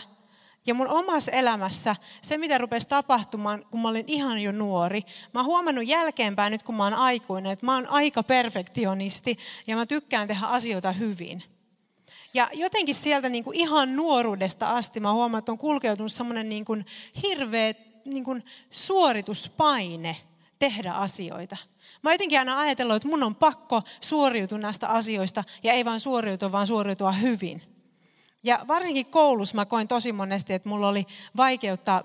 Ja 0.66 0.74
mun 0.74 0.88
omassa 0.88 1.30
elämässä 1.30 1.96
se, 2.22 2.38
mitä 2.38 2.58
rupesi 2.58 2.88
tapahtumaan, 2.88 3.64
kun 3.70 3.82
mä 3.82 3.88
olin 3.88 4.04
ihan 4.08 4.38
jo 4.38 4.52
nuori, 4.52 5.02
mä 5.34 5.40
oon 5.40 5.46
huomannut 5.46 5.86
jälkeenpäin 5.86 6.50
nyt, 6.50 6.62
kun 6.62 6.74
mä 6.74 6.84
oon 6.84 6.94
aikuinen, 6.94 7.52
että 7.52 7.66
mä 7.66 7.74
oon 7.74 7.86
aika 7.86 8.22
perfektionisti 8.22 9.38
ja 9.66 9.76
mä 9.76 9.86
tykkään 9.86 10.28
tehdä 10.28 10.46
asioita 10.46 10.92
hyvin. 10.92 11.42
Ja 12.34 12.48
jotenkin 12.54 12.94
sieltä 12.94 13.28
niin 13.28 13.44
kuin 13.44 13.56
ihan 13.56 13.96
nuoruudesta 13.96 14.70
asti 14.70 15.00
mä 15.00 15.12
huomaan, 15.12 15.38
että 15.38 15.52
on 15.52 15.58
kulkeutunut 15.58 16.12
semmoinen 16.12 16.48
niin 16.48 16.64
hirveä 17.22 17.74
niin 18.04 18.24
kuin 18.24 18.44
suorituspaine 18.70 20.16
tehdä 20.58 20.92
asioita. 20.92 21.56
Mä 22.02 22.12
jotenkin 22.12 22.38
aina 22.38 22.58
ajatellut, 22.58 22.96
että 22.96 23.08
mun 23.08 23.22
on 23.22 23.34
pakko 23.34 23.82
suoriutua 24.00 24.58
näistä 24.58 24.88
asioista 24.88 25.44
ja 25.62 25.72
ei 25.72 25.84
vain 25.84 26.00
suoriutua, 26.00 26.52
vaan 26.52 26.66
suoriutua 26.66 27.12
hyvin. 27.12 27.62
Ja 28.42 28.64
varsinkin 28.68 29.06
koulussa 29.06 29.54
mä 29.54 29.64
koin 29.64 29.88
tosi 29.88 30.12
monesti, 30.12 30.54
että 30.54 30.68
mulla 30.68 30.88
oli 30.88 31.06
vaikeutta 31.36 32.04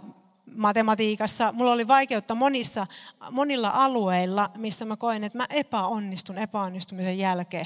matematiikassa, 0.56 1.52
mulla 1.52 1.72
oli 1.72 1.88
vaikeutta 1.88 2.36
monissa, 2.36 2.88
monilla 3.32 3.70
alueilla, 3.70 4.52
missä 4.58 4.86
mä 4.86 4.98
koin, 4.98 5.24
että 5.24 5.38
mä 5.38 5.46
epäonnistun 5.50 6.38
epäonnistumisen 6.38 7.18
jälkeen. 7.18 7.66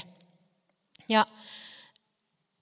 Ja 1.08 1.26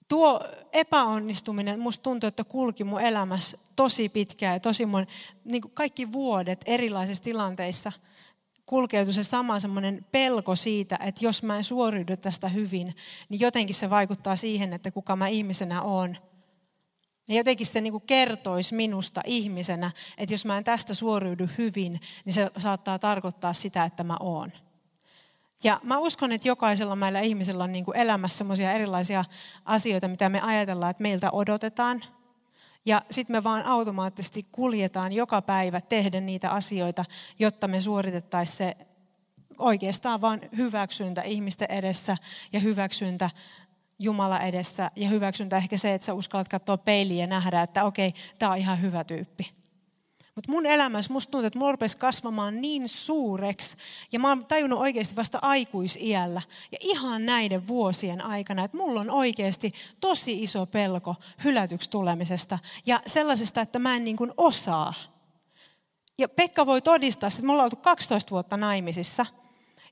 tuo 0.07 0.41
epäonnistuminen, 0.71 1.79
musta 1.79 2.03
tuntuu, 2.03 2.27
että 2.27 2.43
kulki 2.43 2.83
mun 2.83 3.01
elämässä 3.01 3.57
tosi 3.75 4.09
pitkään 4.09 4.53
ja 4.53 4.59
tosi 4.59 4.85
mon, 4.85 5.07
niin 5.45 5.61
kaikki 5.73 6.11
vuodet 6.11 6.61
erilaisissa 6.65 7.23
tilanteissa– 7.23 7.91
kulkeutui 8.65 9.13
se 9.13 9.23
sama 9.23 9.59
semmoinen 9.59 10.05
pelko 10.11 10.55
siitä, 10.55 10.99
että 11.05 11.25
jos 11.25 11.43
mä 11.43 11.57
en 11.57 11.63
suoriudu 11.63 12.17
tästä 12.17 12.47
hyvin, 12.47 12.95
niin 13.29 13.39
jotenkin 13.39 13.75
se 13.75 13.89
vaikuttaa 13.89 14.35
siihen, 14.35 14.73
että 14.73 14.91
kuka 14.91 15.15
mä 15.15 15.27
ihmisenä 15.27 15.81
oon. 15.81 16.17
Ja 17.27 17.35
jotenkin 17.35 17.67
se 17.67 17.81
niin 17.81 18.01
kertoisi 18.01 18.75
minusta 18.75 19.21
ihmisenä, 19.25 19.91
että 20.17 20.33
jos 20.33 20.45
mä 20.45 20.57
en 20.57 20.63
tästä 20.63 20.93
suoriudu 20.93 21.47
hyvin, 21.57 21.99
niin 22.25 22.33
se 22.33 22.51
saattaa 22.57 22.99
tarkoittaa 22.99 23.53
sitä, 23.53 23.85
että 23.85 24.03
mä 24.03 24.17
oon. 24.19 24.51
Ja 25.63 25.79
mä 25.83 25.97
uskon, 25.97 26.31
että 26.31 26.47
jokaisella 26.47 26.95
meillä 26.95 27.19
ihmisellä 27.19 27.63
on 27.63 27.71
niin 27.71 27.85
elämässä 27.93 28.37
sellaisia 28.37 28.71
erilaisia 28.71 29.25
asioita, 29.65 30.07
mitä 30.07 30.29
me 30.29 30.41
ajatellaan, 30.41 30.91
että 30.91 31.03
meiltä 31.03 31.31
odotetaan– 31.31 32.03
ja 32.85 33.01
sitten 33.11 33.35
me 33.35 33.43
vaan 33.43 33.65
automaattisesti 33.65 34.45
kuljetaan 34.51 35.13
joka 35.13 35.41
päivä 35.41 35.81
tehdä 35.81 36.21
niitä 36.21 36.49
asioita, 36.49 37.05
jotta 37.39 37.67
me 37.67 37.81
suoritettaisiin 37.81 38.57
se 38.57 38.77
oikeastaan 39.57 40.21
vaan 40.21 40.41
hyväksyntä 40.57 41.21
ihmisten 41.21 41.71
edessä 41.71 42.17
ja 42.53 42.59
hyväksyntä 42.59 43.29
Jumala 43.99 44.39
edessä 44.39 44.91
ja 44.95 45.09
hyväksyntä 45.09 45.57
ehkä 45.57 45.77
se, 45.77 45.93
että 45.93 46.05
sä 46.05 46.13
uskallat 46.13 46.47
katsoa 46.47 46.77
peiliin 46.77 47.19
ja 47.19 47.27
nähdä, 47.27 47.61
että 47.61 47.83
okei, 47.83 48.13
tämä 48.39 48.51
on 48.51 48.57
ihan 48.57 48.81
hyvä 48.81 49.03
tyyppi. 49.03 49.64
Mutta 50.35 50.51
mun 50.51 50.65
elämässä 50.65 51.13
musta 51.13 51.31
tuntuu, 51.31 51.47
että 51.47 51.59
mulla 51.59 51.71
rupesi 51.71 51.97
kasvamaan 51.97 52.61
niin 52.61 52.89
suureksi. 52.89 53.77
Ja 54.11 54.19
mä 54.19 54.29
oon 54.29 54.45
tajunnut 54.45 54.79
oikeasti 54.79 55.15
vasta 55.15 55.39
aikuisiällä 55.41 56.41
ja 56.71 56.77
ihan 56.81 57.25
näiden 57.25 57.67
vuosien 57.67 58.21
aikana, 58.21 58.63
että 58.63 58.77
mulla 58.77 58.99
on 58.99 59.09
oikeasti 59.09 59.73
tosi 59.99 60.43
iso 60.43 60.65
pelko 60.65 61.15
hylätyksi 61.43 61.89
tulemisesta 61.89 62.59
ja 62.85 63.01
sellaisesta, 63.07 63.61
että 63.61 63.79
mä 63.79 63.95
en 63.95 64.03
niin 64.03 64.17
kuin 64.17 64.31
osaa. 64.37 64.93
Ja 66.17 66.29
Pekka 66.29 66.65
voi 66.65 66.81
todistaa, 66.81 67.27
että 67.27 67.41
me 67.41 67.51
ollaan 67.51 67.65
oltu 67.65 67.75
12 67.75 68.31
vuotta 68.31 68.57
naimisissa. 68.57 69.25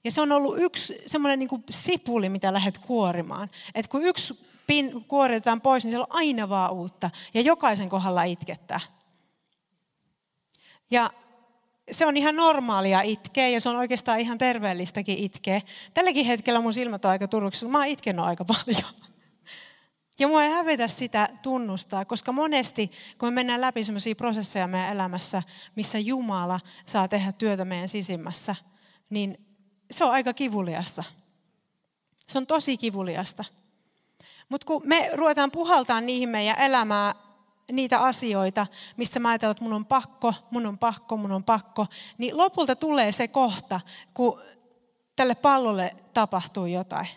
Ja 0.04 0.12
se 0.12 0.22
on 0.22 0.32
ollut 0.32 0.56
yksi 0.58 1.02
semmoinen 1.06 1.40
niin 1.40 1.64
sipuli, 1.70 2.30
mitä 2.30 2.54
lähdet 2.54 2.78
kuorimaan. 2.78 3.50
Että 3.76 3.90
kun 3.92 4.04
yksi 4.04 4.40
pin 4.68 5.04
kuoritaan 5.08 5.62
pois, 5.62 5.84
niin 5.84 5.92
siellä 5.92 6.08
on 6.10 6.18
aina 6.18 6.50
vaan 6.50 6.72
uutta. 6.72 7.10
Ja 7.34 7.42
jokaisen 7.42 7.90
kohdalla 7.90 8.24
itkettää. 8.24 8.80
Ja 10.92 11.10
se 11.92 12.06
on 12.06 12.18
ihan 12.18 12.36
normaalia 12.36 13.02
itkeä 13.02 13.48
ja 13.48 13.62
se 13.62 13.70
on 13.70 13.76
oikeastaan 13.76 14.20
ihan 14.20 14.38
terveellistäkin 14.38 15.18
itkeä. 15.18 15.62
Tälläkin 15.94 16.26
hetkellä 16.26 16.62
mun 16.62 16.74
silmät 16.74 17.06
on 17.06 17.12
aika 17.12 17.28
turvuksissa, 17.28 17.68
mä 17.68 17.78
oon 17.78 17.88
itkenyt 17.88 18.26
aika 18.26 18.46
paljon. 18.46 18.94
Ja 20.20 20.28
mua 20.28 20.44
ei 20.44 20.52
hävetä 20.52 20.88
sitä 20.88 21.30
tunnustaa, 21.42 22.06
koska 22.06 22.32
monesti, 22.32 22.92
kun 23.18 23.30
me 23.30 23.32
mennään 23.32 23.62
läpi 23.62 23.84
sellaisia 23.84 24.16
prosesseja 24.16 24.68
meidän 24.68 24.90
elämässä, 24.90 25.44
missä 25.76 26.00
Jumala 26.00 26.60
saa 26.86 27.08
tehdä 27.08 27.32
työtä 27.32 27.66
meidän 27.66 27.90
sisimmässä, 27.90 28.56
niin 29.10 29.38
se 29.92 30.04
on 30.04 30.12
aika 30.12 30.34
kivuliasta. 30.34 31.04
Se 32.28 32.38
on 32.38 32.48
tosi 32.48 32.78
kivuliasta. 32.78 33.46
Mutta 34.50 34.66
kun 34.66 34.82
me 34.86 35.10
ruvetaan 35.14 35.52
puhaltaa 35.52 36.02
niihin 36.02 36.30
meidän 36.30 36.60
elämää 36.60 37.16
niitä 37.72 38.00
asioita, 38.00 38.68
missä 38.98 39.20
mä 39.20 39.30
ajattelen, 39.30 39.52
että 39.52 39.64
mun 39.64 39.74
on 39.74 39.86
pakko, 39.86 40.34
mun 40.52 40.66
on 40.66 40.78
pakko, 40.78 41.18
mun 41.18 41.32
on 41.32 41.44
pakko, 41.44 41.88
niin 42.18 42.38
lopulta 42.38 42.76
tulee 42.76 43.12
se 43.12 43.28
kohta, 43.28 43.82
kun 44.14 44.40
tälle 45.16 45.36
pallolle 45.36 45.96
tapahtuu 46.14 46.66
jotain. 46.66 47.08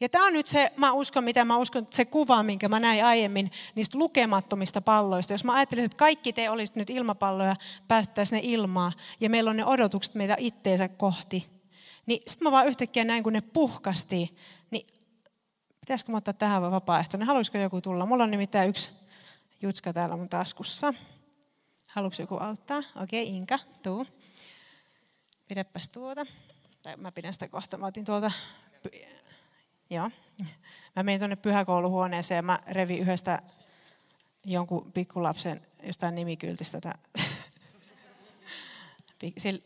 Ja 0.00 0.08
tämä 0.08 0.26
on 0.26 0.32
nyt 0.32 0.46
se, 0.46 0.72
mä 0.76 0.92
uskon, 0.92 1.24
mitä 1.24 1.44
mä 1.44 1.56
uskon, 1.56 1.86
se 1.90 2.04
kuva, 2.04 2.42
minkä 2.42 2.68
mä 2.68 2.80
näin 2.80 3.04
aiemmin 3.04 3.50
niistä 3.74 3.98
lukemattomista 3.98 4.80
palloista. 4.80 5.32
Jos 5.32 5.44
mä 5.44 5.54
ajattelisin, 5.54 5.84
että 5.84 5.96
kaikki 5.96 6.32
te 6.32 6.50
olisitte 6.50 6.80
nyt 6.80 6.90
ilmapalloja, 6.90 7.56
päästäisiin 7.88 8.36
ne 8.36 8.42
ilmaa, 8.52 8.92
ja 9.20 9.30
meillä 9.30 9.50
on 9.50 9.56
ne 9.56 9.64
odotukset 9.64 10.14
meitä 10.14 10.36
itteensä 10.38 10.88
kohti, 10.88 11.46
niin 12.06 12.22
sitten 12.26 12.46
mä 12.46 12.52
vaan 12.52 12.66
yhtäkkiä 12.66 13.04
näin, 13.04 13.22
kun 13.22 13.32
ne 13.32 13.40
puhkasti, 13.40 14.36
niin 14.70 14.86
pitäisikö 15.80 16.12
mä 16.12 16.18
ottaa 16.18 16.34
tähän 16.34 16.62
vapaaehtoinen? 16.62 17.26
Haluaisiko 17.26 17.58
joku 17.58 17.80
tulla? 17.80 18.06
Mulla 18.06 18.24
on 18.24 18.30
nimittäin 18.30 18.70
yksi 18.70 18.90
Jutska 19.62 19.92
täällä 19.92 20.16
mun 20.16 20.28
taskussa. 20.28 20.94
Haluatko 21.90 22.22
joku 22.22 22.36
auttaa? 22.36 22.78
Okei, 22.78 23.22
okay, 23.22 23.36
Inka, 23.36 23.58
tuu. 23.82 24.06
Pidäpäs 25.48 25.88
tuota. 25.88 26.26
Tai 26.82 26.96
mä 26.96 27.12
pidän 27.12 27.32
sitä 27.32 27.48
kohta. 27.48 27.78
Mä 27.78 27.86
otin 27.86 28.04
tuolta... 28.04 28.30
Joo. 29.90 30.10
Mä 30.96 31.02
menin 31.02 31.20
tuonne 31.20 31.36
pyhäkouluhuoneeseen 31.36 32.36
ja 32.36 32.42
mä 32.42 32.58
revin 32.66 32.98
yhdestä 32.98 33.42
jonkun 34.44 34.92
pikkulapsen 34.92 35.66
jostain 35.82 36.14
nimikyltistä 36.14 36.80
tätä. 36.80 36.98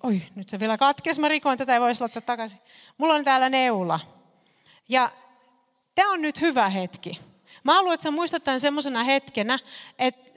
Oi, 0.02 0.23
nyt 0.35 0.49
se 0.49 0.61
vielä 0.61 0.76
katkesi. 0.76 1.21
Mä 1.21 1.28
rikoin 1.28 1.59
tätä, 1.59 1.75
ei 1.75 1.80
voisi 1.80 2.00
laittaa 2.00 2.23
takaisin. 2.23 2.59
Mulla 2.99 3.14
on 3.14 3.25
täällä 3.25 3.49
neula. 3.49 4.00
Ja 4.88 5.12
tämä 5.95 6.12
on 6.12 6.23
nyt 6.23 6.40
hyvä 6.40 6.68
hetki. 6.68 7.21
Mä 7.68 7.75
haluan, 7.75 7.94
että 7.94 8.02
sä 8.02 8.10
muistat 8.10 8.44
tämän 8.44 8.60
semmoisena 8.60 9.04
hetkenä, 9.04 9.58
että 9.98 10.28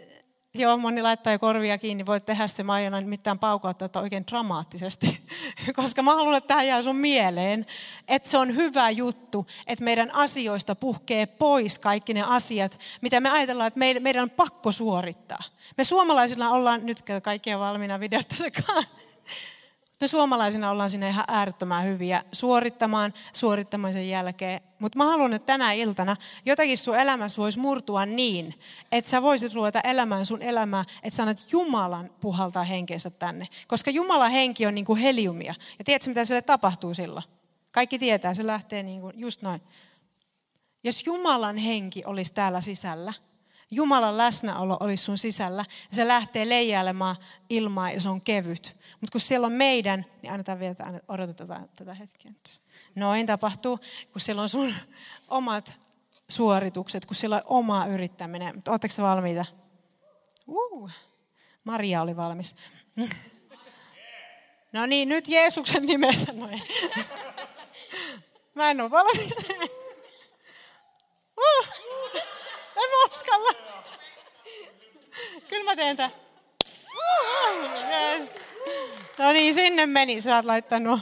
Joo, 0.54 0.78
moni 0.78 1.02
laittaa 1.02 1.34
jo 1.34 1.40
korvia 1.40 1.78
kiinni, 1.78 2.06
voit 2.06 2.26
tehdä 2.26 2.48
se, 2.48 2.64
mä 2.64 2.74
aion 2.74 3.06
mitään 3.06 3.40
paukauttaa 3.40 3.88
tätä 3.88 4.00
oikein 4.00 4.28
dramaattisesti, 4.28 5.22
koska 5.76 6.02
mä 6.02 6.16
haluan, 6.16 6.38
että 6.38 6.48
tämä 6.48 6.64
jää 6.64 6.82
sun 6.82 6.96
mieleen, 6.96 7.66
että 8.08 8.30
se 8.30 8.38
on 8.38 8.56
hyvä 8.56 8.90
juttu, 8.90 9.48
että 9.68 9.84
meidän 9.84 10.16
asioista 10.16 10.76
puhkee 10.76 11.26
pois 11.26 11.80
kaikki 11.80 12.14
ne 12.14 12.24
asiat, 12.28 12.80
mitä 13.02 13.20
me 13.20 13.30
ajatellaan, 13.30 13.68
että 13.68 13.80
meidän 14.00 14.24
on 14.24 14.30
pakko 14.30 14.72
suorittaa. 14.72 15.44
Me 15.78 15.84
suomalaisilla 15.84 16.50
ollaan, 16.50 16.86
nyt 16.86 17.04
kaikkia 17.24 17.60
valmiina 17.60 18.00
sekaan, 18.34 18.84
me 20.02 20.08
suomalaisina 20.08 20.72
ollaan 20.72 20.90
sinne 20.90 21.10
ihan 21.10 21.26
äärettömän 21.28 21.86
hyviä 21.86 22.24
suorittamaan 22.32 23.14
suorittamisen 23.34 24.10
jälkeen. 24.10 24.62
Mutta 24.80 24.98
mä 24.98 25.06
haluan, 25.06 25.34
että 25.34 25.46
tänä 25.46 25.74
iltana 25.74 26.16
jotakin 26.46 26.78
sun 26.78 27.00
elämässä 27.00 27.42
voisi 27.42 27.60
murtua 27.60 28.06
niin, 28.06 28.54
että 28.92 29.12
sä 29.12 29.22
voisit 29.22 29.54
ruveta 29.54 29.82
elämään 29.82 30.26
sun 30.26 30.42
elämää, 30.42 30.86
että 31.04 31.18
sä 31.18 31.24
annat 31.24 31.46
Jumalan 31.52 32.10
puhaltaa 32.20 32.64
henkeensä 32.64 33.10
tänne. 33.10 33.48
Koska 33.68 33.92
Jumalan 33.92 34.32
henki 34.32 34.66
on 34.66 34.76
niin 34.76 34.86
kuin 34.86 35.00
heliumia. 35.00 35.56
Ja 35.80 35.86
tiedätkö, 35.86 36.10
mitä 36.10 36.26
sille 36.26 36.42
tapahtuu 36.42 36.94
silloin? 36.94 37.26
Kaikki 37.72 38.00
tietää, 38.00 38.34
se 38.34 38.48
lähtee 38.48 38.84
niin 38.84 39.02
kuin 39.02 39.14
just 39.20 39.42
noin. 39.42 39.62
Jos 40.84 41.06
Jumalan 41.06 41.58
henki 41.58 42.04
olisi 42.06 42.34
täällä 42.34 42.62
sisällä, 42.62 43.14
Jumalan 43.72 44.18
läsnäolo 44.18 44.78
olisi 44.80 45.04
sun 45.04 45.18
sisällä, 45.18 45.66
ja 45.90 45.96
se 45.96 46.08
lähtee 46.08 46.50
leijailemaan 46.50 47.16
ilmaa 47.50 47.92
ja 47.92 48.02
se 48.02 48.10
on 48.10 48.22
kevyt. 48.22 48.78
Mutta 49.02 49.12
kun 49.12 49.22
siellä 49.22 49.48
on 49.48 49.54
meidän, 49.54 50.06
niin 50.22 50.32
annetaan 50.32 50.60
vielä, 50.60 50.76
odotetaan 51.08 51.70
tätä 51.76 51.94
hetkeä. 51.94 52.32
Noin 52.96 53.26
tapahtuu, 53.26 53.80
kun 54.12 54.22
siellä 54.22 54.42
on 54.42 54.50
sun 54.50 54.74
omat 55.28 55.80
suoritukset, 56.30 57.06
kun 57.06 57.16
siellä 57.16 57.36
on 57.36 57.42
oma 57.46 57.86
yrittäminen. 57.86 58.56
Mutta 58.56 58.72
ootteko 58.72 58.94
te 58.96 59.02
valmiita? 59.02 59.46
Uh, 60.48 60.92
Maria 61.64 62.02
oli 62.02 62.16
valmis. 62.16 62.56
No 64.74 64.86
niin, 64.86 65.10
nyt 65.10 65.28
Jeesuksen 65.28 65.86
nimessä 65.86 66.34
noin. 66.34 66.62
Mä 68.56 68.72
en 68.72 68.82
ole 68.82 68.92
valmis. 68.92 69.50
Uh, 71.38 71.68
en 72.76 73.12
uskalla. 73.12 73.54
Kyllä 75.50 75.64
mä 75.64 75.76
teen 75.76 75.98
tämän. 75.98 76.12
No 79.18 79.32
niin, 79.32 79.56
sinne 79.56 79.86
meni. 79.86 80.22
Sä 80.22 80.36
oot 80.36 80.46
laittanut. 80.46 81.00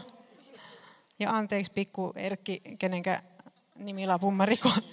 Ja 1.20 1.32
anteeksi 1.32 1.72
pikku 1.72 2.14
Erkki, 2.16 2.62
kenenkä 2.80 3.22
nimilapun 3.76 4.34
mä 4.34 4.46
rikon. 4.46 4.84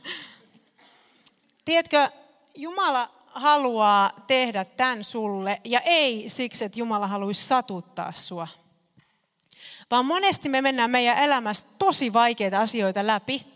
Tiedätkö, 1.64 2.11
Jumala 2.54 3.11
haluaa 3.26 4.12
tehdä 4.26 4.64
tämän 4.64 5.04
sulle 5.04 5.61
ja 5.64 5.80
ei 5.80 6.25
siksi, 6.28 6.64
että 6.64 6.78
Jumala 6.78 7.06
haluaisi 7.06 7.44
satuttaa 7.44 8.12
sua. 8.12 8.49
Vaan 9.90 10.06
monesti 10.06 10.49
me 10.49 10.62
mennään 10.62 10.90
meidän 10.90 11.18
elämässä 11.18 11.66
tosi 11.78 12.12
vaikeita 12.12 12.61
asioita 12.61 13.06
läpi. 13.06 13.46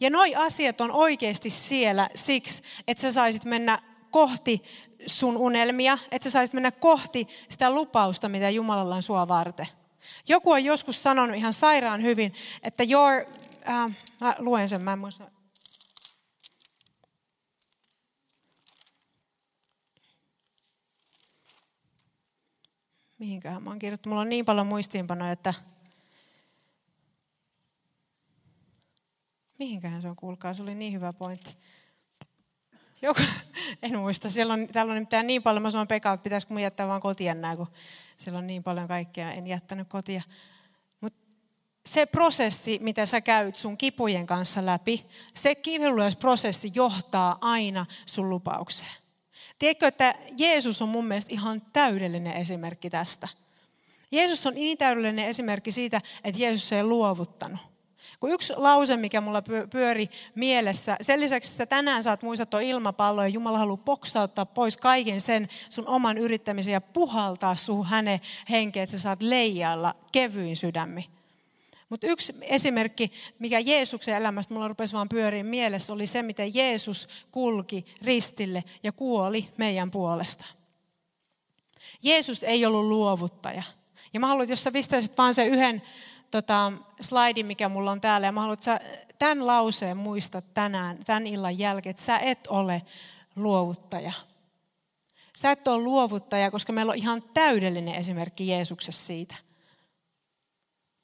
Ja 0.00 0.10
noi 0.10 0.34
asiat 0.34 0.80
on 0.80 0.90
oikeasti 0.90 1.50
siellä 1.50 2.08
siksi, 2.14 2.62
että 2.88 3.02
sä 3.02 3.12
saisit 3.12 3.44
mennä 3.44 3.78
kohti 4.12 4.62
sun 5.06 5.36
unelmia, 5.36 5.98
että 6.10 6.28
sä 6.28 6.32
saisit 6.32 6.54
mennä 6.54 6.70
kohti 6.70 7.28
sitä 7.48 7.70
lupausta, 7.70 8.28
mitä 8.28 8.50
Jumalalla 8.50 8.94
on 8.94 9.02
sua 9.02 9.28
varten. 9.28 9.68
Joku 10.28 10.50
on 10.50 10.64
joskus 10.64 11.02
sanonut 11.02 11.36
ihan 11.36 11.52
sairaan 11.52 12.02
hyvin, 12.02 12.34
että 12.62 12.84
your, 12.90 13.24
äh, 13.68 13.96
mä 14.20 14.34
luen 14.38 14.68
sen, 14.68 14.82
mä 14.82 14.92
en 14.92 14.98
muista, 14.98 15.30
mihinköhän 23.18 23.62
mä 23.62 23.70
oon 23.70 23.78
kirjoittanut. 23.78 24.12
Mulla 24.12 24.20
on 24.20 24.28
niin 24.28 24.44
paljon 24.44 24.66
muistiinpanoja, 24.66 25.32
että 25.32 25.54
mihinköhän 29.58 30.02
se 30.02 30.08
on, 30.08 30.16
kuulkaa, 30.16 30.54
se 30.54 30.62
oli 30.62 30.74
niin 30.74 30.92
hyvä 30.92 31.12
pointti. 31.12 31.56
Joku, 33.02 33.20
en 33.82 33.98
muista, 33.98 34.30
siellä 34.30 34.52
on, 34.52 34.68
täällä 34.68 34.90
on 34.90 34.94
nimittäin 34.94 35.26
niin 35.26 35.42
paljon, 35.42 35.62
mä 35.62 35.70
sanon 35.70 35.88
Pekka, 35.88 36.12
että 36.12 36.24
pitäisikö 36.24 36.54
mun 36.54 36.62
jättää 36.62 36.88
vaan 36.88 37.00
kotia 37.00 37.34
nää, 37.34 37.56
kun 37.56 37.66
siellä 38.16 38.38
on 38.38 38.46
niin 38.46 38.62
paljon 38.62 38.88
kaikkea, 38.88 39.32
en 39.32 39.46
jättänyt 39.46 39.88
kotia. 39.88 40.22
Mutta 41.00 41.18
se 41.86 42.06
prosessi, 42.06 42.78
mitä 42.82 43.06
sä 43.06 43.20
käyt 43.20 43.56
sun 43.56 43.78
kipujen 43.78 44.26
kanssa 44.26 44.66
läpi, 44.66 45.06
se 45.34 45.54
prosessi 46.20 46.70
johtaa 46.74 47.38
aina 47.40 47.86
sun 48.06 48.30
lupaukseen. 48.30 49.02
Tiedätkö, 49.58 49.86
että 49.86 50.14
Jeesus 50.38 50.82
on 50.82 50.88
mun 50.88 51.06
mielestä 51.06 51.34
ihan 51.34 51.62
täydellinen 51.72 52.32
esimerkki 52.32 52.90
tästä. 52.90 53.28
Jeesus 54.10 54.46
on 54.46 54.54
niin 54.54 54.78
täydellinen 54.78 55.28
esimerkki 55.28 55.72
siitä, 55.72 56.00
että 56.24 56.42
Jeesus 56.42 56.72
ei 56.72 56.84
luovuttanut. 56.84 57.71
Kun 58.22 58.30
yksi 58.30 58.52
lause, 58.56 58.96
mikä 58.96 59.20
mulla 59.20 59.42
pyöri 59.70 60.08
mielessä, 60.34 60.96
sen 61.00 61.20
lisäksi, 61.20 61.52
että 61.52 61.66
tänään 61.66 62.02
saat 62.04 62.22
muistaa 62.22 62.60
ilmapallo 62.60 63.22
ja 63.22 63.28
Jumala 63.28 63.58
haluaa 63.58 63.76
poksauttaa 63.76 64.46
pois 64.46 64.76
kaiken 64.76 65.20
sen 65.20 65.48
sun 65.68 65.88
oman 65.88 66.18
yrittämisen 66.18 66.72
ja 66.72 66.80
puhaltaa 66.80 67.54
suhun 67.54 67.86
hänen 67.86 68.20
henkeä, 68.50 68.82
että 68.82 68.96
sä 68.96 69.02
saat 69.02 69.22
leijailla 69.22 69.94
kevyin 70.12 70.56
sydämi. 70.56 71.08
Mutta 71.88 72.06
yksi 72.06 72.34
esimerkki, 72.40 73.12
mikä 73.38 73.58
Jeesuksen 73.58 74.16
elämästä 74.16 74.54
mulla 74.54 74.68
rupesi 74.68 74.94
vaan 74.94 75.08
pyöriin 75.08 75.46
mielessä, 75.46 75.92
oli 75.92 76.06
se, 76.06 76.22
miten 76.22 76.54
Jeesus 76.54 77.08
kulki 77.30 77.86
ristille 78.02 78.64
ja 78.82 78.92
kuoli 78.92 79.48
meidän 79.56 79.90
puolesta. 79.90 80.44
Jeesus 82.02 82.42
ei 82.42 82.66
ollut 82.66 82.84
luovuttaja. 82.84 83.62
Ja 84.12 84.20
mä 84.20 84.26
haluan, 84.26 84.48
jos 84.48 84.62
sä 84.62 84.72
pistäisit 84.72 85.18
vaan 85.18 85.34
sen 85.34 85.48
yhden 85.48 85.82
tota, 86.32 86.72
slaidin, 87.00 87.46
mikä 87.46 87.68
mulla 87.68 87.90
on 87.90 88.00
täällä, 88.00 88.26
ja 88.26 88.32
mä 88.32 88.40
haluan, 88.40 88.54
että 88.54 88.64
sä 88.64 88.80
tämän 89.18 89.46
lauseen 89.46 89.96
muistat 89.96 90.54
tänään, 90.54 90.98
tämän 91.04 91.26
illan 91.26 91.58
jälkeen, 91.58 91.90
että 91.90 92.02
sä 92.02 92.18
et 92.18 92.46
ole 92.46 92.82
luovuttaja. 93.36 94.12
Sä 95.36 95.50
et 95.50 95.68
ole 95.68 95.82
luovuttaja, 95.82 96.50
koska 96.50 96.72
meillä 96.72 96.90
on 96.90 96.98
ihan 96.98 97.22
täydellinen 97.34 97.94
esimerkki 97.94 98.48
Jeesuksessa 98.48 99.06
siitä– 99.06 99.34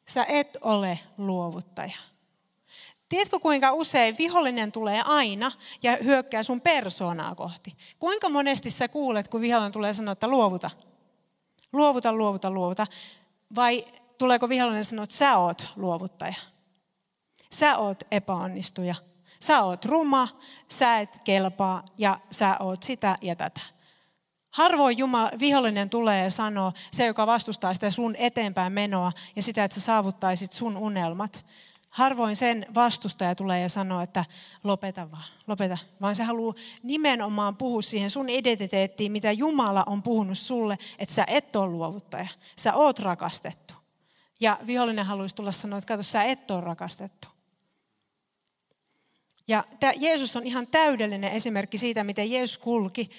Sä 0.09 0.25
et 0.29 0.59
ole 0.61 0.99
luovuttaja. 1.19 1.97
Tiedätkö 3.09 3.39
kuinka 3.39 3.73
usein 3.73 4.19
vihollinen 4.19 4.73
tulee 4.73 5.03
aina 5.05 5.53
ja 5.83 5.97
hyökkää 6.05 6.43
sun 6.43 6.61
persoonaa 6.61 7.35
kohti? 7.35 7.77
Kuinka 7.99 8.29
monesti 8.29 8.71
sä 8.71 8.89
kuulet, 8.89 9.29
kun 9.29 9.41
vihollinen 9.41 9.73
tulee 9.73 9.95
sanoa, 9.95 10.13
että 10.13 10.29
luovuta? 10.29 10.71
Luovuta, 11.73 12.13
luovuta, 12.13 12.51
luovuta. 12.51 12.87
Vai 13.55 13.85
tuleeko 14.19 14.49
vihollinen 14.49 14.85
sanoa, 14.85 15.05
että 15.05 15.17
sä 15.17 15.39
oot 15.39 15.67
luovuttaja? 15.77 16.35
Sä 17.53 17.77
oot 17.77 18.03
epäonnistuja. 18.11 18.95
Sä 19.41 19.63
oot 19.63 19.85
ruma, 19.85 20.29
sä 20.69 20.99
et 20.99 21.21
kelpaa 21.25 21.85
ja 21.99 22.21
sä 22.31 22.57
oot 22.61 22.83
sitä 22.83 23.19
ja 23.23 23.37
tätä. 23.37 23.61
Harvoin 24.51 24.99
Jumala, 24.99 25.31
vihollinen 25.39 25.91
tulee 25.91 26.25
ja 26.25 26.31
sanoo, 26.31 26.73
se 26.93 27.07
joka 27.07 27.27
vastustaa 27.27 27.75
sitä 27.75 27.91
sun 27.91 28.17
eteenpäin 28.19 28.73
menoa 28.73 29.13
ja 29.37 29.43
sitä, 29.43 29.65
että 29.65 29.81
sä 29.81 29.87
saavuttaisit 29.87 30.53
sun 30.53 30.77
unelmat. 30.77 31.45
Harvoin 31.93 32.37
sen 32.37 32.67
vastustaja 32.75 33.35
tulee 33.35 33.61
ja 33.61 33.69
sanoo, 33.69 34.01
että 34.01 34.25
lopeta 34.65 35.11
vaan, 35.11 35.25
lopeta. 35.47 35.79
Vaan 36.01 36.17
se 36.17 36.23
haluaa 36.23 36.55
nimenomaan 36.83 37.57
puhua 37.57 37.83
siihen 37.83 38.11
sun 38.11 38.29
identiteettiin, 38.29 39.13
mitä 39.13 39.33
Jumala 39.33 39.85
on 39.87 40.03
puhunut 40.03 40.39
sulle, 40.39 40.79
että 40.99 41.15
sä 41.15 41.25
et 41.27 41.57
ole 41.57 41.67
luovuttaja. 41.67 42.29
Sä 42.57 42.75
oot 42.75 42.99
rakastettu. 42.99 43.78
Ja 44.41 44.59
vihollinen 44.67 45.07
haluaisi 45.07 45.35
tulla 45.35 45.53
sanoa, 45.53 45.79
että 45.79 45.89
kato, 45.89 46.03
sä 46.03 46.25
et 46.25 46.51
ole 46.51 46.61
rakastettu. 46.61 47.29
Ja 49.49 49.65
tämä 49.81 49.93
Jeesus 49.97 50.37
on 50.37 50.47
ihan 50.47 50.67
täydellinen 50.67 51.33
esimerkki 51.33 51.79
siitä, 51.79 52.05
miten 52.05 52.31
Jeesus 52.31 52.59
kulki 52.59 53.11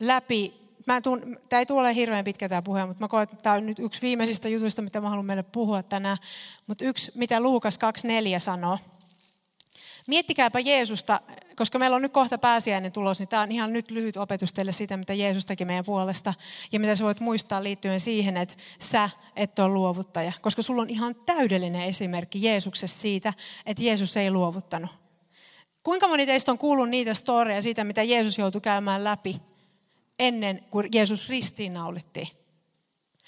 läpi. 0.00 0.54
Mä 0.86 1.00
tuun, 1.00 1.38
tämä 1.48 1.60
ei 1.60 1.66
tule 1.66 1.94
hirveän 1.94 2.24
pitkä 2.24 2.48
tämä 2.48 2.62
puhe, 2.62 2.86
mutta 2.86 3.04
mä 3.04 3.08
koen, 3.08 3.22
että 3.22 3.36
tämä 3.36 3.56
on 3.56 3.66
nyt 3.66 3.78
yksi 3.78 4.02
viimeisistä 4.02 4.48
jutuista, 4.48 4.82
mitä 4.82 5.00
mä 5.00 5.08
haluan 5.08 5.26
meille 5.26 5.42
puhua 5.42 5.82
tänään. 5.82 6.18
Mutta 6.66 6.84
yksi, 6.84 7.12
mitä 7.14 7.40
Luukas 7.40 7.78
2.4 8.36 8.40
sanoo. 8.40 8.78
Miettikääpä 10.06 10.60
Jeesusta, 10.60 11.20
koska 11.56 11.78
meillä 11.78 11.96
on 11.96 12.02
nyt 12.02 12.12
kohta 12.12 12.38
pääsiäinen 12.38 12.92
tulos, 12.92 13.18
niin 13.18 13.28
tämä 13.28 13.42
on 13.42 13.52
ihan 13.52 13.72
nyt 13.72 13.90
lyhyt 13.90 14.16
opetus 14.16 14.52
teille 14.52 14.72
siitä, 14.72 14.96
mitä 14.96 15.14
Jeesus 15.14 15.46
teki 15.46 15.64
meidän 15.64 15.84
puolesta. 15.84 16.34
Ja 16.72 16.80
mitä 16.80 16.96
sä 16.96 17.04
voit 17.04 17.20
muistaa 17.20 17.62
liittyen 17.62 18.00
siihen, 18.00 18.36
että 18.36 18.54
sä 18.78 19.10
et 19.36 19.58
ole 19.58 19.68
luovuttaja. 19.68 20.32
Koska 20.40 20.62
sulla 20.62 20.82
on 20.82 20.90
ihan 20.90 21.14
täydellinen 21.14 21.82
esimerkki 21.82 22.42
Jeesuksessa 22.42 22.98
siitä, 22.98 23.32
että 23.66 23.82
Jeesus 23.82 24.16
ei 24.16 24.30
luovuttanut. 24.30 24.90
Kuinka 25.82 26.08
moni 26.08 26.26
teistä 26.26 26.52
on 26.52 26.58
kuullut 26.58 26.88
niitä 26.88 27.14
storeja 27.14 27.62
siitä, 27.62 27.84
mitä 27.84 28.02
Jeesus 28.02 28.38
joutui 28.38 28.60
käymään 28.60 29.04
läpi? 29.04 29.40
ennen 30.18 30.64
kuin 30.70 30.88
Jeesus 30.92 31.28
ristiinnaulittiin. 31.28 32.28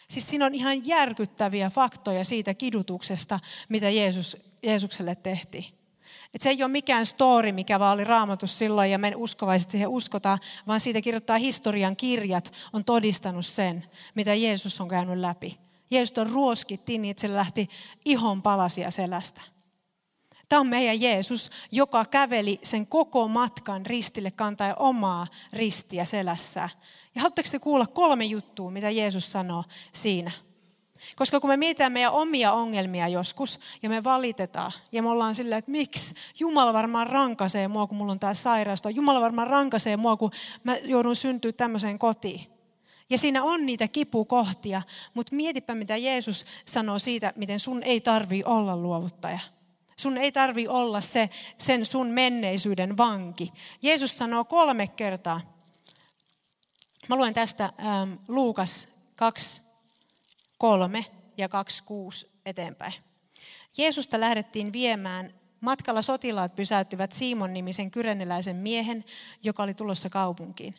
Siis 0.08 0.28
siinä 0.28 0.46
on 0.46 0.54
ihan 0.54 0.86
järkyttäviä 0.86 1.70
faktoja 1.70 2.24
siitä 2.24 2.54
kidutuksesta, 2.54 3.40
mitä 3.68 3.90
Jeesus, 3.90 4.36
Jeesukselle 4.62 5.14
tehtiin. 5.14 5.77
Et 6.34 6.40
se 6.40 6.48
ei 6.48 6.62
ole 6.62 6.72
mikään 6.72 7.06
story, 7.06 7.52
mikä 7.52 7.78
vaan 7.78 7.94
oli 7.94 8.04
raamatus 8.04 8.58
silloin 8.58 8.90
ja 8.90 8.98
me 8.98 9.12
uskovaiset 9.16 9.70
siihen 9.70 9.88
uskotaan, 9.88 10.38
vaan 10.66 10.80
siitä 10.80 11.00
kirjoittaa 11.00 11.38
historian 11.38 11.96
kirjat, 11.96 12.52
on 12.72 12.84
todistanut 12.84 13.46
sen, 13.46 13.86
mitä 14.14 14.34
Jeesus 14.34 14.80
on 14.80 14.88
käynyt 14.88 15.18
läpi. 15.18 15.58
Jeesus 15.90 16.18
on 16.18 16.30
ruoskittiin 16.30 17.02
niin, 17.02 17.10
että 17.10 17.20
se 17.20 17.34
lähti 17.34 17.68
ihon 18.04 18.42
palasia 18.42 18.90
selästä. 18.90 19.40
Tämä 20.48 20.60
on 20.60 20.66
meidän 20.66 21.00
Jeesus, 21.00 21.50
joka 21.72 22.04
käveli 22.04 22.58
sen 22.62 22.86
koko 22.86 23.28
matkan 23.28 23.86
ristille 23.86 24.30
kantaa 24.30 24.74
omaa 24.74 25.26
ristiä 25.52 26.04
selässä. 26.04 26.68
Ja 27.14 27.20
haluatteko 27.20 27.48
te 27.52 27.58
kuulla 27.58 27.86
kolme 27.86 28.24
juttua, 28.24 28.70
mitä 28.70 28.90
Jeesus 28.90 29.32
sanoo 29.32 29.64
siinä? 29.92 30.30
Koska 31.16 31.40
kun 31.40 31.50
me 31.50 31.56
mietitään 31.56 31.92
meidän 31.92 32.12
omia 32.12 32.52
ongelmia 32.52 33.08
joskus 33.08 33.58
ja 33.82 33.88
me 33.88 34.04
valitetaan 34.04 34.72
ja 34.92 35.02
me 35.02 35.08
ollaan 35.08 35.34
silleen, 35.34 35.58
että 35.58 35.70
miksi 35.70 36.14
Jumala 36.38 36.72
varmaan 36.72 37.06
rankaisee 37.06 37.68
mua, 37.68 37.86
kun 37.86 37.98
mulla 37.98 38.12
on 38.12 38.20
tämä 38.20 38.34
sairaus. 38.34 38.80
Jumala 38.94 39.20
varmaan 39.20 39.46
rankaisee 39.46 39.96
mua, 39.96 40.16
kun 40.16 40.30
mä 40.64 40.76
joudun 40.76 41.16
syntyä 41.16 41.52
tämmöiseen 41.52 41.98
kotiin. 41.98 42.40
Ja 43.10 43.18
siinä 43.18 43.42
on 43.42 43.66
niitä 43.66 43.88
kipukohtia, 43.88 44.82
mutta 45.14 45.36
mietipä 45.36 45.74
mitä 45.74 45.96
Jeesus 45.96 46.44
sanoo 46.64 46.98
siitä, 46.98 47.32
miten 47.36 47.60
sun 47.60 47.82
ei 47.82 48.00
tarvi 48.00 48.42
olla 48.44 48.76
luovuttaja. 48.76 49.38
Sun 49.96 50.16
ei 50.16 50.32
tarvi 50.32 50.68
olla 50.68 51.00
se, 51.00 51.30
sen 51.58 51.86
sun 51.86 52.06
menneisyyden 52.06 52.96
vanki. 52.96 53.52
Jeesus 53.82 54.18
sanoo 54.18 54.44
kolme 54.44 54.86
kertaa. 54.86 55.40
Mä 57.08 57.16
luen 57.16 57.34
tästä 57.34 57.64
ähm, 57.64 58.12
Luukas 58.28 58.88
2, 59.16 59.62
3 60.58 61.04
ja 61.36 61.48
2, 61.48 61.82
6 61.84 62.30
eteenpäin. 62.46 62.92
Jeesusta 63.76 64.20
lähdettiin 64.20 64.72
viemään. 64.72 65.34
Matkalla 65.60 66.02
sotilaat 66.02 66.56
pysäyttivät 66.56 67.12
Simon 67.12 67.52
nimisen 67.52 67.90
kyreneläisen 67.90 68.56
miehen, 68.56 69.04
joka 69.42 69.62
oli 69.62 69.74
tulossa 69.74 70.10
kaupunkiin 70.10 70.74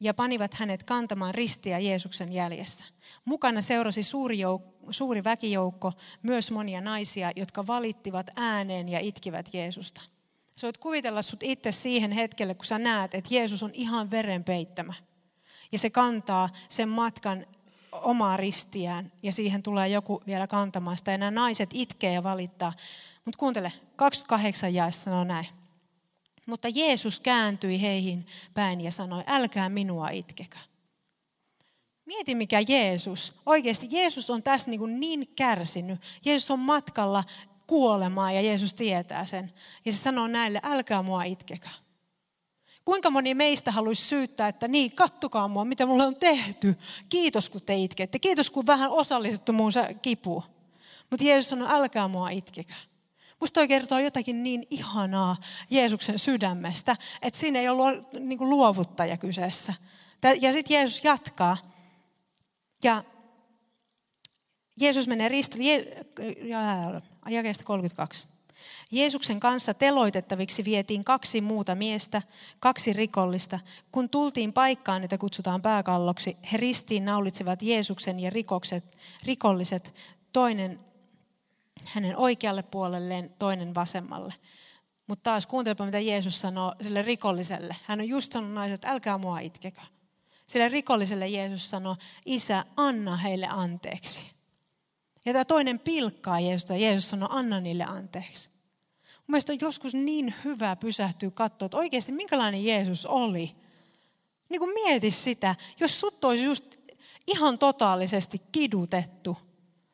ja 0.00 0.14
panivat 0.14 0.54
hänet 0.54 0.82
kantamaan 0.82 1.34
ristiä 1.34 1.78
Jeesuksen 1.78 2.32
jäljessä. 2.32 2.84
Mukana 3.24 3.60
seurasi 3.60 4.02
suuri, 4.02 4.36
jouk- 4.36 4.86
suuri 4.90 5.24
väkijoukko, 5.24 5.92
myös 6.22 6.50
monia 6.50 6.80
naisia, 6.80 7.32
jotka 7.36 7.66
valittivat 7.66 8.30
ääneen 8.36 8.88
ja 8.88 9.00
itkivät 9.00 9.54
Jeesusta. 9.54 10.00
Sä 10.56 10.66
voit 10.66 10.78
kuvitella 10.78 11.22
sut 11.22 11.42
itse 11.42 11.72
siihen 11.72 12.10
hetkelle, 12.10 12.54
kun 12.54 12.64
sä 12.64 12.78
näet, 12.78 13.14
että 13.14 13.34
Jeesus 13.34 13.62
on 13.62 13.70
ihan 13.74 14.10
verenpeittämä. 14.10 14.94
Ja 15.72 15.78
se 15.78 15.90
kantaa 15.90 16.48
sen 16.68 16.88
matkan 16.88 17.46
omaa 17.92 18.36
ristiään 18.36 19.12
ja 19.22 19.32
siihen 19.32 19.62
tulee 19.62 19.88
joku 19.88 20.22
vielä 20.26 20.46
kantamaan 20.46 20.98
sitä. 20.98 21.10
Ja 21.10 21.18
nämä 21.18 21.30
naiset 21.30 21.70
itkee 21.72 22.12
ja 22.12 22.22
valittaa. 22.22 22.72
Mutta 23.24 23.38
kuuntele, 23.38 23.72
28 23.96 24.74
jaessa 24.74 25.02
sanoo 25.02 25.24
näin. 25.24 25.46
Mutta 26.46 26.68
Jeesus 26.74 27.20
kääntyi 27.20 27.80
heihin 27.80 28.26
päin 28.54 28.80
ja 28.80 28.92
sanoi, 28.92 29.24
älkää 29.26 29.68
minua 29.68 30.08
itkekö. 30.08 30.56
Mieti 32.06 32.34
mikä 32.34 32.60
Jeesus. 32.68 33.32
Oikeasti 33.46 33.88
Jeesus 33.90 34.30
on 34.30 34.42
tässä 34.42 34.70
niin, 34.70 35.00
niin 35.00 35.28
kärsinyt. 35.36 36.00
Jeesus 36.24 36.50
on 36.50 36.58
matkalla 36.58 37.24
kuolemaan 37.66 38.34
ja 38.34 38.40
Jeesus 38.40 38.74
tietää 38.74 39.24
sen. 39.24 39.52
Ja 39.84 39.92
se 39.92 39.98
sanoo 39.98 40.26
näille, 40.26 40.60
älkää 40.62 41.02
mua 41.02 41.24
itkekö. 41.24 41.68
Kuinka 42.88 43.10
moni 43.10 43.34
meistä 43.34 43.72
haluaisi 43.72 44.02
syyttää, 44.02 44.48
että 44.48 44.68
niin, 44.68 44.94
kattokaa 44.94 45.48
mua, 45.48 45.64
mitä 45.64 45.86
mulle 45.86 46.06
on 46.06 46.16
tehty. 46.16 46.76
Kiitos, 47.08 47.50
kun 47.50 47.62
te 47.62 47.76
itkette. 47.76 48.18
Kiitos, 48.18 48.50
kun 48.50 48.66
vähän 48.66 48.90
osallistettu 48.90 49.52
muun 49.52 49.72
kipuun. 50.02 50.42
Mutta 51.10 51.24
Jeesus 51.24 51.50
sanoo, 51.50 51.68
älkää 51.70 52.08
mua 52.08 52.30
itkekö. 52.30 52.72
Musta 53.40 53.54
toi 53.54 53.68
kertoo 53.68 53.98
jotakin 53.98 54.42
niin 54.42 54.66
ihanaa 54.70 55.36
Jeesuksen 55.70 56.18
sydämestä, 56.18 56.96
että 57.22 57.40
siinä 57.40 57.60
ei 57.60 57.68
ollut 57.68 58.12
niin 58.12 58.38
kuin 58.38 58.50
luovuttaja 58.50 59.16
kyseessä. 59.16 59.74
Ja 60.40 60.52
sitten 60.52 60.74
Jeesus 60.74 61.04
jatkaa. 61.04 61.56
Ja 62.84 63.04
Jeesus 64.80 65.08
menee 65.08 65.28
ristolle, 65.28 65.64
Je- 65.64 66.04
32. 67.64 68.26
Jeesuksen 68.90 69.40
kanssa 69.40 69.74
teloitettaviksi 69.74 70.64
vietiin 70.64 71.04
kaksi 71.04 71.40
muuta 71.40 71.74
miestä, 71.74 72.22
kaksi 72.60 72.92
rikollista. 72.92 73.60
Kun 73.92 74.08
tultiin 74.08 74.52
paikkaan, 74.52 75.02
jota 75.02 75.18
kutsutaan 75.18 75.62
pääkalloksi, 75.62 76.36
he 76.52 76.56
ristiin 76.56 77.04
naulitsivat 77.04 77.62
Jeesuksen 77.62 78.20
ja 78.20 78.30
rikokset, 78.30 78.96
rikolliset, 79.24 79.94
toinen 80.32 80.80
hänen 81.86 82.16
oikealle 82.16 82.62
puolelleen, 82.62 83.34
toinen 83.38 83.74
vasemmalle. 83.74 84.34
Mutta 85.06 85.22
taas 85.22 85.46
kuuntelepa, 85.46 85.84
mitä 85.84 85.98
Jeesus 85.98 86.40
sanoo 86.40 86.74
sille 86.82 87.02
rikolliselle. 87.02 87.76
Hän 87.84 88.00
on 88.00 88.08
just 88.08 88.32
sanonut 88.32 88.54
naiset, 88.54 88.84
älkää 88.84 89.18
mua 89.18 89.40
itkekö. 89.40 89.80
Sille 90.46 90.68
rikolliselle 90.68 91.28
Jeesus 91.28 91.70
sanoo, 91.70 91.96
isä, 92.26 92.64
anna 92.76 93.16
heille 93.16 93.48
anteeksi. 93.50 94.20
Ja 95.28 95.32
tämä 95.32 95.44
toinen 95.44 95.78
pilkkaa 95.78 96.40
Jeesusta 96.40 96.72
ja 96.72 96.78
Jeesus 96.78 97.08
sanoo, 97.08 97.28
anna 97.32 97.60
niille 97.60 97.84
anteeksi. 97.84 98.48
Mun 99.04 99.24
mielestä 99.26 99.52
on 99.52 99.58
joskus 99.60 99.94
niin 99.94 100.34
hyvä 100.44 100.76
pysähtyä 100.76 101.30
katsoa, 101.30 101.66
että 101.66 101.76
oikeasti 101.76 102.12
minkälainen 102.12 102.64
Jeesus 102.64 103.06
oli. 103.06 103.56
Niin 104.48 104.60
kuin 104.60 104.74
mieti 104.74 105.10
sitä, 105.10 105.54
jos 105.80 106.00
sut 106.00 106.24
olisi 106.24 106.44
just 106.44 106.64
ihan 107.26 107.58
totaalisesti 107.58 108.42
kidutettu. 108.52 109.36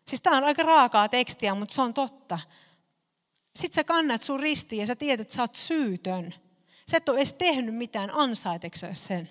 Siis 0.09 0.23
tämä 0.23 0.37
on 0.37 0.45
aika 0.45 0.63
raakaa 0.63 1.09
tekstiä, 1.09 1.55
mutta 1.55 1.75
se 1.75 1.83
on 1.83 1.95
totta. 1.95 2.39
Sitten 3.57 3.75
sä 3.75 3.85
kannat 3.85 4.23
sun 4.23 4.41
ristiin 4.41 4.81
ja 4.81 4.87
sä 4.87 4.97
tiedät, 4.97 5.21
että 5.21 5.35
sä 5.35 5.43
oot 5.43 5.55
syytön. 5.55 6.35
Sä 6.91 6.97
et 6.97 7.09
ole 7.09 7.19
edes 7.19 7.33
tehnyt 7.33 7.75
mitään, 7.75 8.11
ansaitekö 8.15 8.95
sen? 8.95 9.29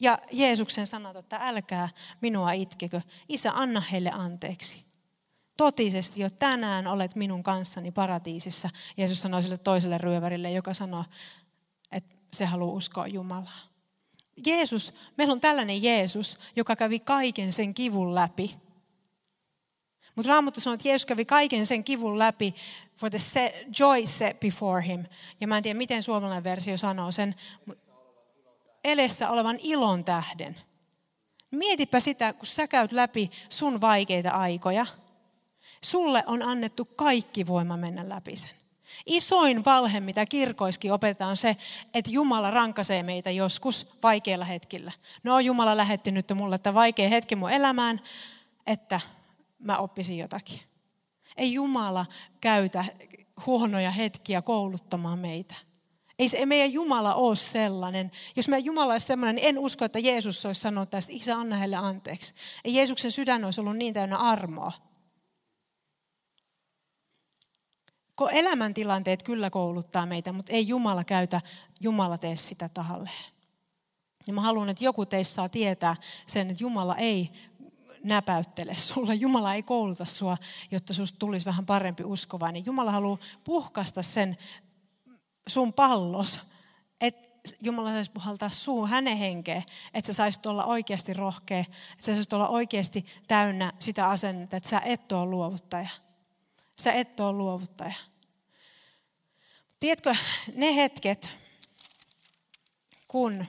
Ja 0.00 0.18
Jeesuksen 0.32 0.86
sanat, 0.86 1.16
että 1.16 1.38
älkää 1.40 1.88
minua 2.20 2.52
itkekö. 2.52 3.00
Isä, 3.28 3.52
anna 3.54 3.80
heille 3.80 4.10
anteeksi 4.10 4.90
totisesti 5.64 6.22
jo 6.22 6.30
tänään 6.30 6.86
olet 6.86 7.16
minun 7.16 7.42
kanssani 7.42 7.90
paratiisissa. 7.92 8.70
Jeesus 8.96 9.20
sanoi 9.20 9.42
sille 9.42 9.58
toiselle 9.58 9.98
ryövärille, 9.98 10.50
joka 10.50 10.74
sanoi, 10.74 11.04
että 11.92 12.14
se 12.32 12.44
haluaa 12.44 12.74
uskoa 12.74 13.06
Jumalaa. 13.06 13.60
Jeesus, 14.46 14.94
meillä 15.18 15.32
on 15.32 15.40
tällainen 15.40 15.82
Jeesus, 15.82 16.38
joka 16.56 16.76
kävi 16.76 16.98
kaiken 16.98 17.52
sen 17.52 17.74
kivun 17.74 18.14
läpi. 18.14 18.56
Mutta 20.16 20.28
Raamattu 20.28 20.60
sanoo, 20.60 20.74
että 20.74 20.88
Jeesus 20.88 21.06
kävi 21.06 21.24
kaiken 21.24 21.66
sen 21.66 21.84
kivun 21.84 22.18
läpi 22.18 22.54
for 22.96 23.10
the 23.10 23.18
joy 23.78 24.06
set 24.06 24.40
before 24.40 24.86
him. 24.86 25.04
Ja 25.40 25.46
mä 25.46 25.56
en 25.56 25.62
tiedä, 25.62 25.78
miten 25.78 26.02
suomalainen 26.02 26.44
versio 26.44 26.76
sanoo 26.76 27.12
sen. 27.12 27.34
Edessä 28.84 29.30
olevan 29.30 29.58
ilon 29.62 30.04
tähden. 30.04 30.56
Mietipä 31.50 32.00
sitä, 32.00 32.32
kun 32.32 32.46
sä 32.46 32.68
käyt 32.68 32.92
läpi 32.92 33.30
sun 33.48 33.80
vaikeita 33.80 34.30
aikoja– 34.30 34.86
Sulle 35.84 36.24
on 36.26 36.42
annettu 36.42 36.84
kaikki 36.84 37.46
voima 37.46 37.76
mennä 37.76 38.08
läpi 38.08 38.36
sen. 38.36 38.50
Isoin 39.06 39.64
valhe, 39.64 40.00
mitä 40.00 40.26
kirkoiskin 40.26 40.92
opetetaan, 40.92 41.30
on 41.30 41.36
se, 41.36 41.56
että 41.94 42.10
Jumala 42.10 42.50
rankasee 42.50 43.02
meitä 43.02 43.30
joskus 43.30 43.86
vaikeilla 44.02 44.44
hetkillä. 44.44 44.92
No, 45.22 45.40
Jumala 45.40 45.76
lähetti 45.76 46.10
nyt 46.10 46.32
mulle 46.34 46.54
että 46.54 46.74
vaikea 46.74 47.08
hetki 47.08 47.36
mun 47.36 47.50
elämään, 47.50 48.00
että 48.66 49.00
mä 49.58 49.76
oppisin 49.76 50.18
jotakin. 50.18 50.60
Ei 51.36 51.52
Jumala 51.52 52.06
käytä 52.40 52.84
huonoja 53.46 53.90
hetkiä 53.90 54.42
kouluttamaan 54.42 55.18
meitä. 55.18 55.54
Ei, 56.20 56.28
se, 56.28 56.36
ei 56.36 56.46
meidän 56.46 56.72
Jumala 56.72 57.14
ole 57.14 57.36
sellainen. 57.36 58.10
Jos 58.36 58.48
meidän 58.48 58.64
Jumala 58.64 58.92
olisi 58.92 59.06
sellainen, 59.06 59.34
niin 59.34 59.48
en 59.48 59.58
usko, 59.58 59.84
että 59.84 59.98
Jeesus 59.98 60.46
olisi 60.46 60.60
sanonut 60.60 60.90
tästä, 60.90 61.12
isä 61.12 61.36
anna 61.36 61.56
heille 61.56 61.76
anteeksi. 61.76 62.34
Ei 62.64 62.74
Jeesuksen 62.74 63.12
sydän 63.12 63.44
olisi 63.44 63.60
ollut 63.60 63.76
niin 63.76 63.94
täynnä 63.94 64.16
armoa. 64.16 64.72
elämäntilanteet 68.32 69.22
kyllä 69.22 69.50
kouluttaa 69.50 70.06
meitä, 70.06 70.32
mutta 70.32 70.52
ei 70.52 70.68
Jumala 70.68 71.04
käytä, 71.04 71.40
Jumala 71.80 72.18
tee 72.18 72.36
sitä 72.36 72.68
tahalle. 72.68 73.10
Ja 74.26 74.32
mä 74.32 74.40
haluan, 74.40 74.68
että 74.68 74.84
joku 74.84 75.06
teistä 75.06 75.34
saa 75.34 75.48
tietää 75.48 75.96
sen, 76.26 76.50
että 76.50 76.62
Jumala 76.62 76.96
ei 76.96 77.30
näpäyttele 78.04 78.74
sulla. 78.74 79.14
Jumala 79.14 79.54
ei 79.54 79.62
kouluta 79.62 80.04
sua, 80.04 80.36
jotta 80.70 80.94
susta 80.94 81.18
tulisi 81.18 81.46
vähän 81.46 81.66
parempi 81.66 82.04
uskovainen. 82.04 82.66
Jumala 82.66 82.90
haluaa 82.90 83.18
puhkasta 83.44 84.02
sen 84.02 84.36
sun 85.46 85.72
pallos, 85.72 86.40
että 87.00 87.30
Jumala 87.62 87.90
saisi 87.90 88.10
puhaltaa 88.10 88.48
suun 88.48 88.88
hänen 88.88 89.16
henkeä, 89.16 89.62
että 89.94 90.12
sä 90.12 90.16
saisit 90.16 90.46
olla 90.46 90.64
oikeasti 90.64 91.12
rohkea, 91.12 91.60
että 91.60 92.04
sä 92.04 92.14
saisit 92.14 92.32
olla 92.32 92.48
oikeasti 92.48 93.06
täynnä 93.28 93.72
sitä 93.78 94.08
asennetta, 94.08 94.56
että 94.56 94.68
sä 94.68 94.80
et 94.80 95.12
ole 95.12 95.24
luovuttaja. 95.24 95.88
Sä 96.76 96.92
et 96.92 97.20
ole 97.20 97.32
luovuttaja. 97.32 97.94
Tiedätkö, 99.80 100.14
ne 100.54 100.76
hetket, 100.76 101.30
kun 103.08 103.46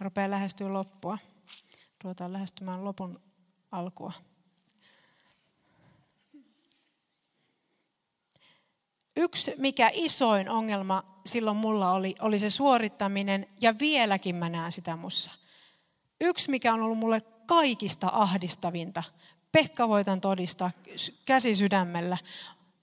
rupeaa 0.00 0.30
lähestyä 0.30 0.72
loppua, 0.72 1.18
ruvetaan 2.04 2.32
lähestymään 2.32 2.84
lopun 2.84 3.20
alkua. 3.72 4.12
Yksi, 9.16 9.54
mikä 9.58 9.90
isoin 9.94 10.48
ongelma 10.48 11.02
silloin 11.26 11.56
mulla 11.56 11.92
oli, 11.92 12.14
oli 12.20 12.38
se 12.38 12.50
suorittaminen, 12.50 13.46
ja 13.60 13.74
vieläkin 13.78 14.36
mä 14.36 14.48
näen 14.48 14.72
sitä 14.72 14.96
mussa. 14.96 15.30
Yksi, 16.20 16.50
mikä 16.50 16.74
on 16.74 16.82
ollut 16.82 16.98
mulle 16.98 17.22
kaikista 17.46 18.10
ahdistavinta, 18.12 19.02
Pekka 19.52 19.88
voitan 19.88 20.20
todistaa 20.20 20.70
käsi 21.24 21.56
sydämellä, 21.56 22.18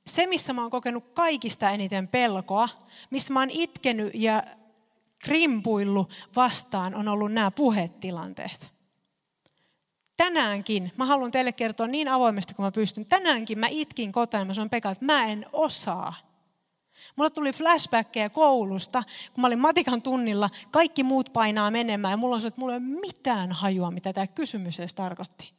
se, 0.05 0.27
missä 0.27 0.53
mä 0.53 0.61
oon 0.61 0.71
kokenut 0.71 1.03
kaikista 1.13 1.69
eniten 1.69 2.07
pelkoa, 2.07 2.69
missä 3.09 3.33
mä 3.33 3.39
oon 3.39 3.49
itkenyt 3.51 4.11
ja 4.15 4.43
krimpuillut 5.23 6.13
vastaan, 6.35 6.95
on 6.95 7.07
ollut 7.07 7.31
nämä 7.31 7.51
puhetilanteet. 7.51 8.76
Tänäänkin, 10.17 10.91
mä 10.97 11.05
haluan 11.05 11.31
teille 11.31 11.51
kertoa 11.51 11.87
niin 11.87 12.07
avoimesti 12.07 12.53
kuin 12.53 12.63
mä 12.63 12.71
pystyn, 12.71 13.05
tänäänkin 13.05 13.59
mä 13.59 13.67
itkin 13.69 14.11
kotona, 14.11 14.45
mä 14.45 14.53
sanoin 14.53 14.69
Pekka, 14.69 14.91
että 14.91 15.05
mä 15.05 15.25
en 15.25 15.45
osaa. 15.53 16.13
Mulla 17.15 17.29
tuli 17.29 17.51
flashbackkejä 17.53 18.29
koulusta, 18.29 19.03
kun 19.33 19.41
mä 19.41 19.47
olin 19.47 19.59
matikan 19.59 20.01
tunnilla, 20.01 20.49
kaikki 20.71 21.03
muut 21.03 21.33
painaa 21.33 21.71
menemään 21.71 22.11
ja 22.11 22.17
mulla 22.17 22.35
on 22.35 22.41
se, 22.41 22.47
että 22.47 22.61
mulla 22.61 22.73
ei 22.73 22.79
ole 22.79 22.99
mitään 23.01 23.51
hajua, 23.51 23.91
mitä 23.91 24.13
tämä 24.13 24.27
kysymys 24.27 24.79
edes 24.79 24.93
tarkoitti. 24.93 25.56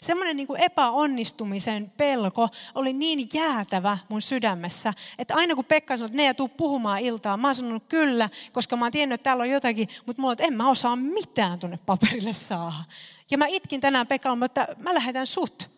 Semmoinen 0.00 0.36
niin 0.36 0.56
epäonnistumisen 0.58 1.92
pelko 1.96 2.48
oli 2.74 2.92
niin 2.92 3.28
jäätävä 3.34 3.98
mun 4.08 4.22
sydämessä, 4.22 4.92
että 5.18 5.34
aina 5.34 5.54
kun 5.54 5.64
Pekka 5.64 5.96
sanoi, 5.96 6.06
että 6.06 6.16
ne 6.16 6.26
ei 6.26 6.34
tule 6.34 6.50
puhumaan 6.56 7.00
iltaa, 7.00 7.36
mä 7.36 7.48
oon 7.48 7.54
sanonut 7.54 7.84
kyllä, 7.88 8.28
koska 8.52 8.76
mä 8.76 8.84
oon 8.84 8.92
tiennyt, 8.92 9.14
että 9.14 9.24
täällä 9.24 9.42
on 9.42 9.50
jotakin, 9.50 9.88
mutta 10.06 10.22
mulla 10.22 10.30
on, 10.30 10.32
että 10.32 10.44
en 10.44 10.54
mä 10.54 10.70
osaa 10.70 10.96
mitään 10.96 11.58
tuonne 11.58 11.78
paperille 11.86 12.32
saada. 12.32 12.84
Ja 13.30 13.38
mä 13.38 13.46
itkin 13.46 13.80
tänään 13.80 14.06
Pekalle, 14.06 14.44
että 14.44 14.68
mä 14.78 14.94
lähetän 14.94 15.26
sut. 15.26 15.70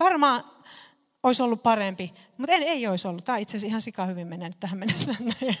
Varmaan 0.00 0.44
olisi 1.22 1.42
ollut 1.42 1.62
parempi, 1.62 2.14
mutta 2.36 2.52
en, 2.52 2.62
ei 2.62 2.86
olisi 2.86 3.08
ollut. 3.08 3.24
Tämä 3.24 3.38
itse 3.38 3.50
asiassa 3.50 3.66
ihan 3.66 3.82
sika 3.82 4.06
hyvin 4.06 4.26
mennyt 4.26 4.60
tähän 4.60 4.78
mennessä. 4.78 5.14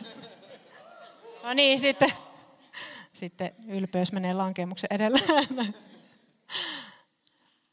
No 1.42 1.52
niin, 1.54 1.80
sitten, 1.80 2.12
sitten 3.12 3.50
ylpeys 3.68 4.12
menee 4.12 4.32
lankemuksen 4.32 4.88
edellä. 4.90 5.18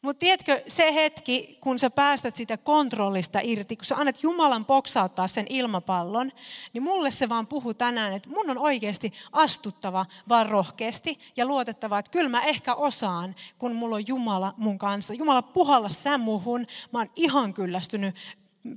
Mutta 0.07 0.19
tiedätkö, 0.19 0.61
se 0.67 0.93
hetki, 0.93 1.57
kun 1.61 1.79
sä 1.79 1.89
päästät 1.89 2.35
sitä 2.35 2.57
kontrollista 2.57 3.39
irti, 3.43 3.75
kun 3.75 3.85
sä 3.85 3.95
annat 3.95 4.23
Jumalan 4.23 4.65
poksauttaa 4.65 5.27
sen 5.27 5.45
ilmapallon, 5.49 6.31
niin 6.73 6.83
mulle 6.83 7.11
se 7.11 7.29
vaan 7.29 7.47
puhuu 7.47 7.73
tänään, 7.73 8.13
että 8.13 8.29
mun 8.29 8.49
on 8.49 8.57
oikeasti 8.57 9.13
astuttava 9.31 10.05
vaan 10.29 10.49
rohkeasti 10.49 11.19
ja 11.37 11.45
luotettava, 11.45 11.99
että 11.99 12.11
kyllä 12.11 12.29
mä 12.29 12.41
ehkä 12.41 12.75
osaan, 12.75 13.35
kun 13.57 13.75
mulla 13.75 13.95
on 13.95 14.07
Jumala 14.07 14.53
mun 14.57 14.77
kanssa. 14.77 15.13
Jumala 15.13 15.41
puhalla 15.41 15.89
sä 15.89 16.17
muhun, 16.17 16.67
mä 16.93 16.99
oon 16.99 17.09
ihan 17.15 17.53
kyllästynyt 17.53 18.15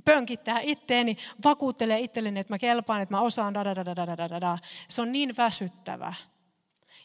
pönkittää 0.05 0.59
itteeni, 0.59 1.17
vakuuttelee 1.43 1.99
itselleni, 1.99 2.39
että 2.39 2.53
mä 2.53 2.59
kelpaan, 2.59 3.01
että 3.01 3.15
mä 3.15 3.21
osaan, 3.21 3.53
da, 3.53 3.65
da, 3.65 3.75
da, 3.75 3.85
da, 3.85 4.07
da, 4.07 4.29
da, 4.29 4.41
da. 4.41 4.57
Se 4.87 5.01
on 5.01 5.11
niin 5.11 5.37
väsyttävä. 5.37 6.13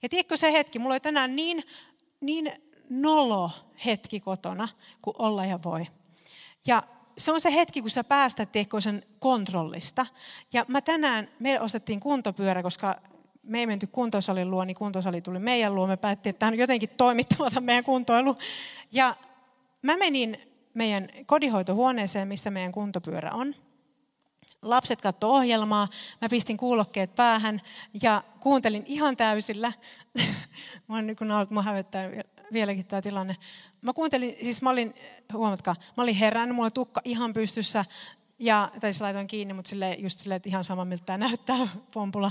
Ja 0.02 0.08
tiedätkö 0.08 0.36
se 0.36 0.52
hetki, 0.52 0.78
mulla 0.78 0.94
oli 0.94 1.00
tänään 1.00 1.36
niin, 1.36 1.62
niin 2.20 2.52
nolo 2.90 3.51
hetki 3.87 4.20
kotona, 4.20 4.68
kuin 5.03 5.14
olla 5.18 5.46
ja 5.46 5.59
voi. 5.64 5.87
Ja 6.66 6.83
se 7.18 7.33
on 7.33 7.40
se 7.40 7.55
hetki, 7.55 7.81
kun 7.81 7.90
sä 7.90 8.05
päästät 8.05 8.49
sen 8.79 9.03
kontrollista. 9.18 10.07
Ja 10.53 10.64
mä 10.68 10.81
tänään, 10.81 11.29
me 11.38 11.61
ostettiin 11.61 12.01
kuntopyörä, 12.01 12.62
koska 12.62 12.94
me 13.42 13.59
ei 13.59 13.66
menty 13.66 13.87
kuntosalin 13.87 14.51
luo, 14.51 14.64
niin 14.64 14.75
kuntosali 14.77 15.20
tuli 15.20 15.38
meidän 15.38 15.75
luo. 15.75 15.87
Me 15.87 15.96
päättiin, 15.96 16.31
että 16.31 16.38
tämä 16.38 16.53
on 16.53 16.59
jotenkin 16.59 16.90
toimittava 16.96 17.61
meidän 17.61 17.85
kuntoilu. 17.85 18.37
Ja 18.92 19.16
mä 19.83 19.96
menin 19.96 20.38
meidän 20.75 21.09
kodihoitohuoneeseen, 21.27 22.29
missä 22.29 22.51
meidän 22.51 22.72
kuntopyörä 22.72 23.31
on. 23.33 23.55
Lapset 24.70 25.00
katsoi 25.00 25.31
ohjelmaa, 25.31 25.88
mä 26.20 26.29
pistin 26.29 26.57
kuulokkeet 26.57 27.14
päähän 27.14 27.61
ja 28.02 28.22
kuuntelin 28.40 28.83
ihan 28.87 29.16
täysillä. 29.16 29.72
mä 30.88 30.94
oon 30.94 31.07
niin 31.07 31.16
kun 31.16 31.29
mä 31.50 31.62
hävettää 31.62 32.11
vieläkin 32.52 32.87
tämä 32.87 33.02
tilanne. 33.02 33.37
Mä 33.81 33.92
kuuntelin, 33.92 34.37
siis 34.42 34.62
mä 34.62 34.70
olin, 34.70 34.94
huomatkaa, 35.33 35.76
mä 35.96 36.02
olin 36.02 36.14
herännyt, 36.14 36.57
mulla 36.57 36.70
tukka 36.70 37.00
ihan 37.05 37.33
pystyssä, 37.33 37.85
ja, 38.38 38.72
tai 38.81 38.92
siis 38.92 39.00
laitoin 39.00 39.26
kiinni, 39.26 39.55
mutta 39.55 39.68
sille, 39.68 39.96
just 39.98 40.18
silleen, 40.18 40.37
että 40.37 40.48
ihan 40.48 40.64
sama 40.64 40.85
miltä 40.85 41.05
tämä 41.05 41.18
näyttää 41.18 41.68
pompulla. 41.92 42.31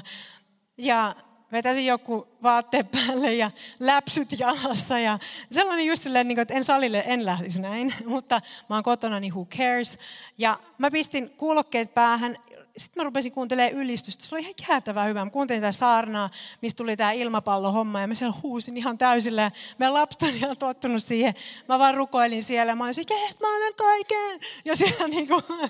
Ja 0.77 1.15
vetäisin 1.55 1.85
joku 1.85 2.27
vaatteet 2.43 2.91
päälle 2.91 3.33
ja 3.33 3.51
läpsyt 3.79 4.39
jalassa 4.39 4.99
ja 4.99 5.19
sellainen 5.51 5.85
just 5.85 6.03
silleen, 6.03 6.27
niin 6.27 6.39
että 6.39 6.53
en 6.53 6.63
salille 6.63 7.03
en 7.07 7.25
lähtisi 7.25 7.61
näin, 7.61 7.93
mutta 8.05 8.41
mä 8.69 8.75
oon 8.75 8.83
kotona, 8.83 9.19
niin 9.19 9.33
who 9.33 9.45
cares. 9.45 9.97
Ja 10.37 10.59
mä 10.77 10.91
pistin 10.91 11.29
kuulokkeet 11.29 11.93
päähän, 11.93 12.37
sitten 12.77 13.01
mä 13.01 13.03
rupesin 13.03 13.31
kuuntelemaan 13.31 13.73
ylistystä, 13.73 14.25
se 14.25 14.35
oli 14.35 14.41
ihan 14.41 14.53
jäätävää 14.69 15.05
hyvä. 15.05 15.25
Mä 15.25 15.31
kuuntelin 15.31 15.61
tätä 15.61 15.71
saarnaa, 15.71 16.29
mistä 16.61 16.77
tuli 16.77 16.97
tämä 16.97 17.11
ilmapallohomma 17.11 18.01
ja 18.01 18.07
mä 18.07 18.15
siellä 18.15 18.37
huusin 18.43 18.77
ihan 18.77 18.97
täysillä 18.97 19.41
ja 19.41 19.51
meidän 19.77 19.93
lapset 19.93 20.21
on 20.21 20.29
ihan 20.29 20.57
tottunut 20.57 21.03
siihen. 21.03 21.33
Mä 21.69 21.79
vaan 21.79 21.95
rukoilin 21.95 22.43
siellä 22.43 22.71
ja 22.71 22.75
mä 22.75 22.83
olin 22.83 22.99
että 22.99 23.47
mä 23.47 23.55
annan 23.55 23.73
kaiken. 23.75 24.39
Ja 24.65 24.75
siellä 24.75 25.07
niin 25.07 25.27
kuin, 25.27 25.43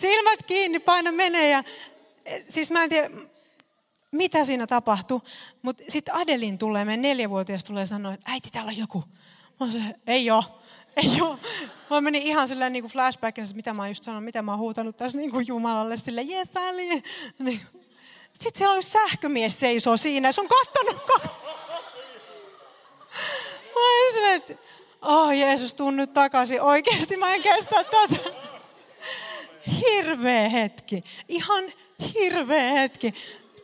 silmät 0.00 0.42
kiinni, 0.42 0.78
paina 0.78 1.12
menee 1.12 1.48
ja 1.48 1.64
siis 2.48 2.70
mä 2.70 2.82
en 2.82 2.88
tiedä, 2.88 3.10
mitä 4.12 4.44
siinä 4.44 4.66
tapahtui. 4.66 5.20
Mutta 5.62 5.82
sitten 5.88 6.14
Adelin 6.14 6.58
tulee, 6.58 6.84
meidän 6.84 7.02
neljävuotias 7.02 7.64
tulee 7.64 7.86
sanoa, 7.86 8.14
että 8.14 8.32
äiti, 8.32 8.50
täällä 8.50 8.68
on 8.68 8.78
joku. 8.78 9.04
Mä 9.60 9.70
se, 9.70 9.78
ei 10.06 10.30
ole. 10.30 10.44
Ei 10.96 11.20
ole. 11.20 11.38
Mä 11.90 12.00
menin 12.00 12.22
ihan 12.22 12.48
silleen 12.48 12.72
niin 12.72 12.82
kuin 12.82 12.92
flashbackina, 12.92 13.44
että 13.44 13.56
mitä 13.56 13.74
mä 13.74 13.82
oon 13.82 13.90
just 13.90 14.04
sanonut, 14.04 14.24
mitä 14.24 14.42
mä 14.42 14.52
oon 14.52 14.58
huutanut 14.58 14.96
tässä 14.96 15.18
niin 15.18 15.30
kuin 15.30 15.46
Jumalalle, 15.46 15.96
sille 15.96 16.22
jes. 16.22 16.52
Niin. 17.38 17.60
Sitten 18.32 18.58
siellä 18.58 18.74
on 18.74 18.82
sähkömies 18.82 19.60
seisoo 19.60 19.96
siinä 19.96 20.28
ja 20.28 20.32
se 20.32 20.40
on 20.40 20.48
kattonut 20.48 21.02
koko... 21.02 21.28
Mä 23.74 23.80
olin 23.80 24.34
että 24.34 24.54
oh 25.02 25.30
Jeesus, 25.30 25.74
tuun 25.74 25.96
nyt 25.96 26.12
takaisin. 26.12 26.62
Oikeasti 26.62 27.16
mä 27.16 27.34
en 27.34 27.42
kestä 27.42 27.84
tätä. 27.84 28.30
Hirveä 29.80 30.48
hetki. 30.48 31.04
Ihan 31.28 31.64
hirveä 32.14 32.72
hetki. 32.72 33.14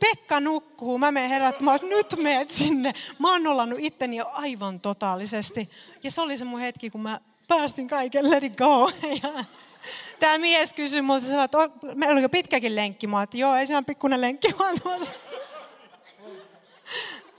Pekka 0.00 0.40
nukkuu, 0.40 0.98
mä 0.98 1.12
menen 1.12 1.30
herättämään, 1.30 1.76
että 1.76 1.87
nyt 1.87 2.16
meet 2.16 2.50
sinne. 2.50 2.94
Mä 3.18 3.32
oon 3.32 3.42
nollannut 3.42 3.78
itteni 3.82 4.16
jo 4.16 4.26
aivan 4.32 4.80
totaalisesti. 4.80 5.70
Ja 6.02 6.11
se 6.11 6.20
oli 6.20 6.38
se 6.38 6.44
mun 6.44 6.61
hetki, 6.61 6.90
kun 6.90 7.00
mä 7.00 7.20
päästin 7.48 7.88
kaiken, 7.88 8.30
let 8.30 8.44
it 8.44 8.56
go. 8.56 8.90
Ja 9.22 9.44
tämä 10.20 10.38
mies 10.38 10.72
kysyi 10.72 11.02
multa, 11.02 11.44
että 11.44 11.59
meillä 11.94 12.18
oli 12.18 12.28
pitkäkin 12.28 12.76
lenkki. 12.76 13.06
Mä 13.06 13.22
että 13.22 13.37
joo, 13.37 13.54
ei 13.54 13.66
se 13.66 13.76
on 13.76 13.85
pikkuinen 13.85 14.20
lenkki, 14.20 14.48
vaan 14.59 14.80
tuossa. 14.82 15.12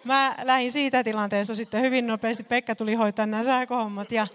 Mä 0.04 0.36
lähdin 0.44 0.72
siitä 0.72 1.04
tilanteesta 1.04 1.56
sitten 1.56 1.82
hyvin 1.82 2.08
nopeasti. 2.08 2.44
Pekka 2.44 2.76
tuli 2.76 2.94
hoitaa 2.94 3.26
nämä 3.26 3.44
sähköhommat 3.44 4.12
ja 4.12 4.28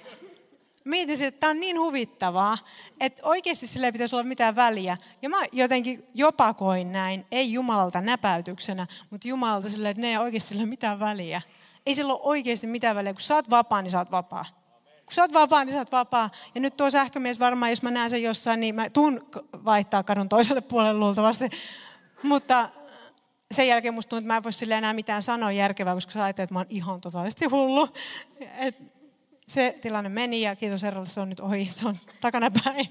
mietin, 0.84 1.22
että 1.22 1.40
tämä 1.40 1.50
on 1.50 1.60
niin 1.60 1.80
huvittavaa, 1.80 2.58
että 3.00 3.22
oikeasti 3.24 3.66
sille 3.66 3.86
ei 3.86 3.92
pitäisi 3.92 4.16
olla 4.16 4.24
mitään 4.24 4.56
väliä. 4.56 4.96
Ja 5.22 5.28
mä 5.28 5.36
jotenkin 5.52 6.04
jopa 6.14 6.54
koin 6.54 6.92
näin, 6.92 7.24
ei 7.30 7.52
Jumalalta 7.52 8.00
näpäytyksenä, 8.00 8.86
mutta 9.10 9.28
Jumalalta 9.28 9.70
sille, 9.70 9.90
että 9.90 10.00
ne 10.00 10.10
ei 10.10 10.16
oikeasti 10.16 10.48
sille 10.48 10.66
mitään 10.66 11.00
väliä. 11.00 11.42
Ei 11.86 11.94
sillä 11.94 12.12
ole 12.12 12.20
oikeasti 12.22 12.66
mitään 12.66 12.96
väliä. 12.96 13.12
Kun 13.12 13.20
sä 13.20 13.34
oot 13.34 13.50
vapaa, 13.50 13.82
niin 13.82 13.90
sä 13.90 13.98
oot 13.98 14.10
vapaa. 14.10 14.44
Kun 14.84 15.14
sä 15.14 15.22
oot 15.22 15.32
vapaa, 15.32 15.64
niin 15.64 15.72
sä 15.72 15.78
oot 15.78 15.92
vapaa. 15.92 16.30
Ja 16.54 16.60
nyt 16.60 16.76
tuo 16.76 16.90
sähkömies 16.90 17.40
varmaan, 17.40 17.70
jos 17.70 17.82
mä 17.82 17.90
näen 17.90 18.10
sen 18.10 18.22
jossain, 18.22 18.60
niin 18.60 18.74
mä 18.74 18.90
tuun 18.90 19.28
vaihtaa 19.64 20.02
kadun 20.02 20.28
toiselle 20.28 20.60
puolelle 20.60 21.00
luultavasti. 21.00 21.50
Mutta 22.22 22.68
sen 23.54 23.68
jälkeen 23.68 23.94
musta 23.94 24.10
tuntuu, 24.10 24.24
että 24.24 24.34
mä 24.34 24.36
en 24.36 24.44
voi 24.44 24.52
sille 24.52 24.74
enää 24.74 24.92
mitään 24.92 25.22
sanoa 25.22 25.52
järkevää, 25.52 25.94
koska 25.94 26.12
sä 26.12 26.24
ajattelet, 26.24 26.46
että 26.46 26.54
mä 26.54 26.60
oon 26.60 26.66
ihan 26.68 27.00
totaalisesti 27.00 27.44
hullu. 27.44 27.88
Et 28.58 29.01
se 29.52 29.78
tilanne 29.80 30.10
meni 30.10 30.42
ja 30.42 30.56
kiitos 30.56 30.82
Herralle, 30.82 31.08
se 31.08 31.20
on 31.20 31.28
nyt 31.28 31.40
ohi, 31.40 31.70
se 31.72 31.88
on 31.88 31.96
takanapäin. 32.20 32.88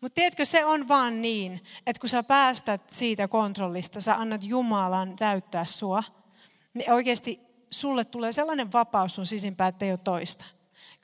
Mutta 0.00 0.14
tiedätkö, 0.14 0.44
se 0.44 0.64
on 0.64 0.88
vaan 0.88 1.22
niin, 1.22 1.60
että 1.86 2.00
kun 2.00 2.08
sä 2.08 2.22
päästät 2.22 2.90
siitä 2.90 3.28
kontrollista, 3.28 4.00
sä 4.00 4.14
annat 4.14 4.44
Jumalan 4.44 5.16
täyttää 5.16 5.64
sua, 5.64 6.02
niin 6.74 6.92
oikeasti 6.92 7.40
sulle 7.70 8.04
tulee 8.04 8.32
sellainen 8.32 8.72
vapaus 8.72 9.14
sun 9.14 9.26
sisimpään, 9.26 9.68
että 9.68 9.84
ei 9.84 9.90
ole 9.90 9.98
toista. 10.04 10.44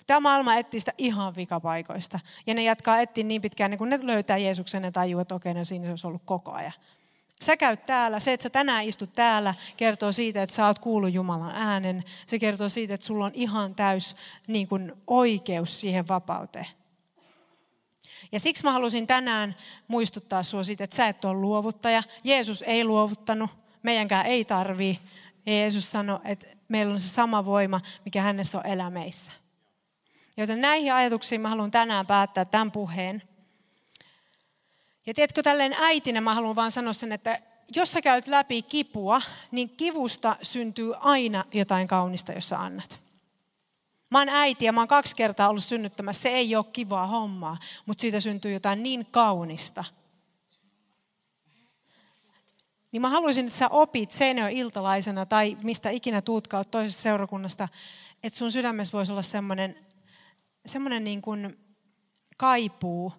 Tämä 0.07 0.21
maailma 0.21 0.55
etsii 0.55 0.81
sitä 0.81 0.93
ihan 0.99 1.37
vikapaikoista. 1.37 2.21
Ja 2.47 2.55
ne 2.55 2.63
jatkaa 2.63 3.01
etsiä 3.01 3.25
niin 3.25 3.43
pitkään, 3.43 3.71
niin 3.71 3.79
kun 3.79 3.91
ne 3.91 3.99
löytää 4.03 4.37
Jeesuksen 4.37 4.85
ja 4.85 4.93
tajuu, 4.93 5.21
että 5.21 5.35
okei, 5.35 5.55
no 5.55 5.65
siinä 5.65 5.85
se 5.85 5.91
olisi 5.91 6.07
ollut 6.07 6.23
koko 6.25 6.53
ajan. 6.53 6.73
Sä 7.45 7.57
käyt 7.57 7.87
täällä, 7.87 8.21
se, 8.21 8.33
että 8.33 8.43
sä 8.43 8.51
tänään 8.51 8.85
istut 8.85 9.13
täällä, 9.13 9.55
kertoo 9.77 10.13
siitä, 10.13 10.43
että 10.43 10.57
sä 10.57 10.67
oot 10.67 10.79
kuullut 10.79 11.13
Jumalan 11.13 11.55
äänen. 11.55 12.05
Se 12.27 12.39
kertoo 12.39 12.69
siitä, 12.69 12.95
että 12.95 13.07
sulla 13.07 13.25
on 13.25 13.31
ihan 13.35 13.75
täys 13.75 14.17
niin 14.47 14.69
kuin, 14.69 14.93
oikeus 15.07 15.81
siihen 15.81 16.09
vapauteen. 16.09 16.67
Ja 18.33 18.41
siksi 18.41 18.65
mä 18.65 18.73
halusin 18.73 19.07
tänään 19.07 19.57
muistuttaa 19.89 20.43
sinua 20.43 20.65
siitä, 20.65 20.85
että 20.85 20.97
sä 20.97 21.09
et 21.09 21.25
ole 21.25 21.35
luovuttaja. 21.35 22.03
Jeesus 22.25 22.63
ei 22.63 22.85
luovuttanut, 22.85 23.51
meidänkään 23.83 24.27
ei 24.27 24.45
tarvii. 24.45 24.99
Jeesus 25.47 25.91
sanoi, 25.91 26.21
että 26.25 26.47
meillä 26.69 26.95
on 26.95 27.01
se 27.01 27.09
sama 27.09 27.45
voima, 27.45 27.81
mikä 28.05 28.23
hänessä 28.23 28.59
on 28.59 28.67
elämeissä. 28.67 29.33
Joten 30.37 30.61
näihin 30.61 30.95
ajatuksiin 30.95 31.41
mä 31.41 31.49
haluan 31.49 31.71
tänään 31.71 32.07
päättää 32.07 32.45
tämän 32.45 32.73
puheen. 32.73 33.23
Ja 35.07 35.15
tiedätkö, 35.15 35.43
tälleen 35.43 35.75
äitinä 35.79 36.21
mä 36.21 36.35
haluan 36.35 36.57
vaan 36.57 36.73
sanoa 36.73 36.93
sen, 36.93 37.13
että 37.13 37.41
jos 37.75 37.89
sä 37.93 38.03
käyt 38.03 38.27
läpi 38.27 38.63
kipua, 38.63 39.23
niin 39.51 39.71
kivusta 39.71 40.37
syntyy 40.43 40.93
aina 41.01 41.45
jotain 41.53 41.89
kaunista, 41.89 42.33
jos 42.33 42.49
sä 42.49 42.59
annat. 42.59 43.01
Mä 44.11 44.19
oon 44.19 44.29
äiti 44.29 44.65
ja 44.65 44.73
mä 44.73 44.81
oon 44.81 44.89
kaksi 44.89 45.17
kertaa 45.17 45.49
ollut 45.49 45.65
synnyttämässä. 45.65 46.23
Se 46.23 46.29
ei 46.29 46.57
ole 46.57 46.65
kivaa 46.73 47.07
hommaa, 47.07 47.57
mutta 47.87 48.01
siitä 48.01 48.21
syntyy 48.21 48.53
jotain 48.53 48.83
niin 48.83 49.07
kaunista. 49.07 49.85
Niin 52.93 53.01
mä 53.01 53.09
haluaisin, 53.09 53.47
että 53.47 53.59
sä 53.59 53.69
opit 53.69 54.11
Seinäjön 54.11 54.51
iltalaisena 54.51 55.27
tai 55.27 55.57
mistä 55.63 55.91
ikinä 55.91 56.23
tuutkaan 56.23 56.65
toisesta 56.71 57.03
seurakunnasta, 57.03 57.69
että 58.23 58.39
sun 58.39 58.53
sydämessä 58.53 58.93
voisi 58.93 59.13
olla 59.13 59.23
semmoinen, 59.23 59.87
semmoinen 60.67 61.05
niin 61.05 61.23
kuin 61.23 61.59
kaipuu 62.37 63.13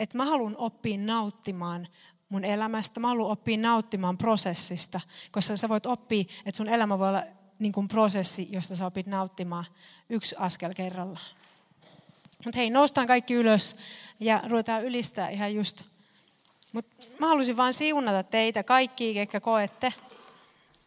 että 0.00 0.16
mä 0.16 0.24
haluan 0.24 0.56
oppia 0.56 0.98
nauttimaan 0.98 1.88
mun 2.28 2.44
elämästä, 2.44 3.00
mä 3.00 3.08
haluan 3.08 3.30
oppia 3.30 3.58
nauttimaan 3.58 4.18
prosessista, 4.18 5.00
koska 5.32 5.56
sä 5.56 5.68
voit 5.68 5.86
oppia, 5.86 6.24
että 6.46 6.56
sun 6.56 6.68
elämä 6.68 6.98
voi 6.98 7.08
olla 7.08 7.22
niin 7.58 7.72
kuin 7.72 7.88
prosessi, 7.88 8.48
josta 8.50 8.76
sä 8.76 8.86
opit 8.86 9.06
nauttimaan 9.06 9.64
yksi 10.08 10.34
askel 10.38 10.74
kerrallaan. 10.74 11.34
Mutta 12.44 12.58
hei, 12.58 12.70
noustaan 12.70 13.06
kaikki 13.06 13.34
ylös 13.34 13.76
ja 14.20 14.40
ruvetaan 14.48 14.84
ylistää 14.84 15.28
ihan 15.28 15.54
just. 15.54 15.82
Mutta 16.72 17.04
mä 17.18 17.28
haluaisin 17.28 17.56
vain 17.56 17.74
siunata 17.74 18.22
teitä 18.22 18.62
kaikki, 18.62 19.14
ketkä 19.14 19.40
koette, 19.40 19.92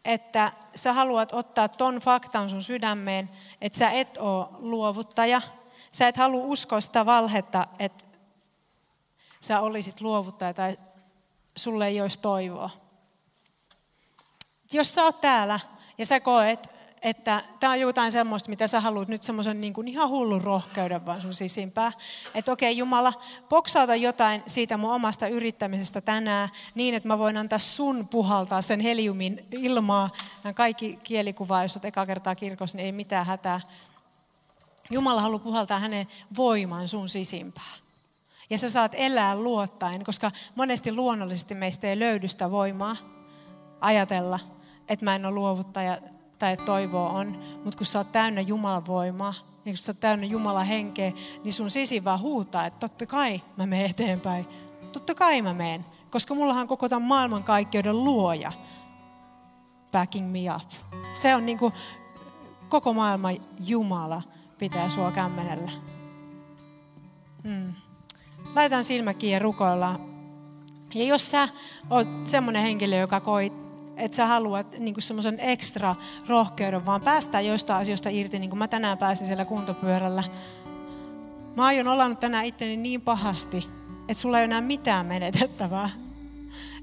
että 0.04 0.52
sä 0.74 0.92
haluat 0.92 1.32
ottaa 1.32 1.68
ton 1.68 1.94
faktan 1.98 2.48
sun 2.48 2.62
sydämeen, 2.62 3.30
että 3.60 3.78
sä 3.78 3.90
et 3.90 4.16
oo 4.16 4.56
luovuttaja. 4.58 5.42
Sä 5.92 6.08
et 6.08 6.16
halua 6.16 6.44
uskoa 6.44 6.80
sitä 6.80 7.06
valhetta, 7.06 7.66
että 7.78 8.04
sä 9.40 9.60
olisit 9.60 10.00
luovuttaja 10.00 10.54
tai 10.54 10.78
sulle 11.56 11.86
ei 11.86 12.00
olisi 12.00 12.18
toivoa. 12.18 12.70
Jos 14.72 14.94
sä 14.94 15.04
oot 15.04 15.20
täällä 15.20 15.60
ja 15.98 16.06
sä 16.06 16.20
koet, 16.20 16.78
että 17.02 17.42
tämä 17.60 17.72
on 17.72 17.80
jotain 17.80 18.12
semmoista, 18.12 18.50
mitä 18.50 18.68
sä 18.68 18.80
haluat 18.80 19.08
nyt 19.08 19.22
semmoisen 19.22 19.60
niin 19.60 19.72
kuin 19.72 19.88
ihan 19.88 20.08
hullun 20.08 20.44
rohkeuden 20.44 21.06
vaan 21.06 21.20
sun 21.20 21.34
sisimpää. 21.34 21.92
Että 22.34 22.52
okei 22.52 22.72
okay, 22.72 22.78
Jumala, 22.78 23.12
boksauta 23.48 23.94
jotain 23.94 24.42
siitä 24.46 24.76
mun 24.76 24.92
omasta 24.92 25.28
yrittämisestä 25.28 26.00
tänään 26.00 26.48
niin, 26.74 26.94
että 26.94 27.08
mä 27.08 27.18
voin 27.18 27.36
antaa 27.36 27.58
sun 27.58 28.08
puhaltaa 28.08 28.62
sen 28.62 28.80
heliumin 28.80 29.46
ilmaa. 29.50 30.10
Nämä 30.44 30.54
kaikki 30.54 30.98
kielikuvaisut 31.04 31.84
eka 31.84 32.06
kertaa 32.06 32.34
kirkossa, 32.34 32.76
niin 32.76 32.86
ei 32.86 32.92
mitään 32.92 33.26
hätää. 33.26 33.60
Jumala 34.90 35.22
haluaa 35.22 35.38
puhaltaa 35.38 35.78
hänen 35.78 36.06
voiman 36.36 36.88
sun 36.88 37.08
sisimpää. 37.08 37.87
Ja 38.50 38.58
sä 38.58 38.70
saat 38.70 38.92
elää 38.94 39.36
luottaen, 39.36 40.04
koska 40.04 40.30
monesti 40.54 40.92
luonnollisesti 40.92 41.54
meistä 41.54 41.86
ei 41.86 41.98
löydy 41.98 42.28
sitä 42.28 42.50
voimaa 42.50 42.96
ajatella, 43.80 44.38
että 44.88 45.04
mä 45.04 45.14
en 45.14 45.26
ole 45.26 45.34
luovuttaja 45.34 45.98
tai 46.38 46.52
että 46.52 46.64
toivoa 46.64 47.10
on. 47.10 47.38
Mutta 47.64 47.78
kun 47.78 47.86
sä 47.86 47.98
oot 47.98 48.12
täynnä 48.12 48.40
Jumalan 48.40 48.86
voimaa, 48.86 49.34
ja 49.64 49.72
kun 49.72 49.76
sä 49.76 49.92
oot 49.92 50.00
täynnä 50.00 50.26
Jumalan 50.26 50.66
henkeä, 50.66 51.12
niin 51.44 51.52
sun 51.52 51.70
sisi 51.70 52.04
vaan 52.04 52.20
huutaa, 52.20 52.66
että 52.66 52.78
totta 52.80 53.06
kai 53.06 53.42
mä 53.56 53.66
menen 53.66 53.90
eteenpäin. 53.90 54.46
Totta 54.92 55.14
kai 55.14 55.42
mä 55.42 55.54
menen, 55.54 55.84
koska 56.10 56.34
mullahan 56.34 56.62
on 56.62 56.68
koko 56.68 56.88
tämän 56.88 57.08
maailmankaikkeuden 57.08 58.04
luoja 58.04 58.52
backing 59.92 60.32
me 60.32 60.54
up. 60.56 60.70
Se 61.22 61.34
on 61.34 61.46
niin 61.46 61.58
kuin 61.58 61.72
koko 62.68 62.92
maailman 62.92 63.36
Jumala 63.60 64.22
pitää 64.58 64.88
sua 64.88 65.10
kämmenellä. 65.10 65.70
Hmm. 67.42 67.87
Laitan 68.54 68.84
silmäkin 68.84 69.30
ja 69.30 69.38
rukoillaan. 69.38 70.00
Ja 70.94 71.04
jos 71.04 71.30
sä 71.30 71.48
oot 71.90 72.08
semmoinen 72.24 72.62
henkilö, 72.62 72.96
joka 72.96 73.20
koit, 73.20 73.52
että 73.96 74.16
sä 74.16 74.26
haluat 74.26 74.78
niin 74.78 74.94
semmoisen 74.98 75.40
ekstra 75.40 75.94
rohkeuden, 76.28 76.86
vaan 76.86 77.00
päästään 77.00 77.46
joistain 77.46 77.82
asioista 77.82 78.08
irti, 78.08 78.38
niin 78.38 78.50
kuin 78.50 78.58
mä 78.58 78.68
tänään 78.68 78.98
pääsin 78.98 79.26
siellä 79.26 79.44
kuntopyörällä. 79.44 80.24
Mä 81.56 81.66
aion 81.66 81.88
olla 81.88 82.14
tänään 82.14 82.44
itteni 82.44 82.76
niin 82.76 83.00
pahasti, 83.00 83.66
että 84.08 84.20
sulla 84.20 84.38
ei 84.38 84.44
enää 84.44 84.60
mitään 84.60 85.06
menetettävää. 85.06 85.90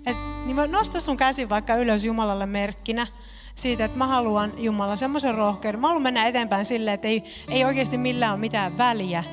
Et, 0.06 0.18
niin 0.46 0.56
mä 0.56 0.68
nosta 0.68 1.00
sun 1.00 1.18
käsi 1.18 1.50
vaikka 1.50 1.76
ylös 1.76 2.04
Jumalalle 2.04 2.46
merkkinä 2.46 3.08
siitä, 3.56 3.86
että 3.86 3.98
mä 3.98 4.08
haluan 4.08 4.54
Jumala 4.58 4.96
semmoisen 4.96 5.36
rohkeuden. 5.36 5.80
Mä 5.80 5.88
haluan 5.88 6.04
mennä 6.04 6.28
eteenpäin 6.28 6.66
silleen, 6.66 6.94
että 6.96 7.08
ei, 7.08 7.24
ei 7.50 7.66
oikeasti 7.66 7.98
millään 7.98 8.32
ole 8.32 8.40
mitään 8.40 8.78
väliä. 8.78 9.24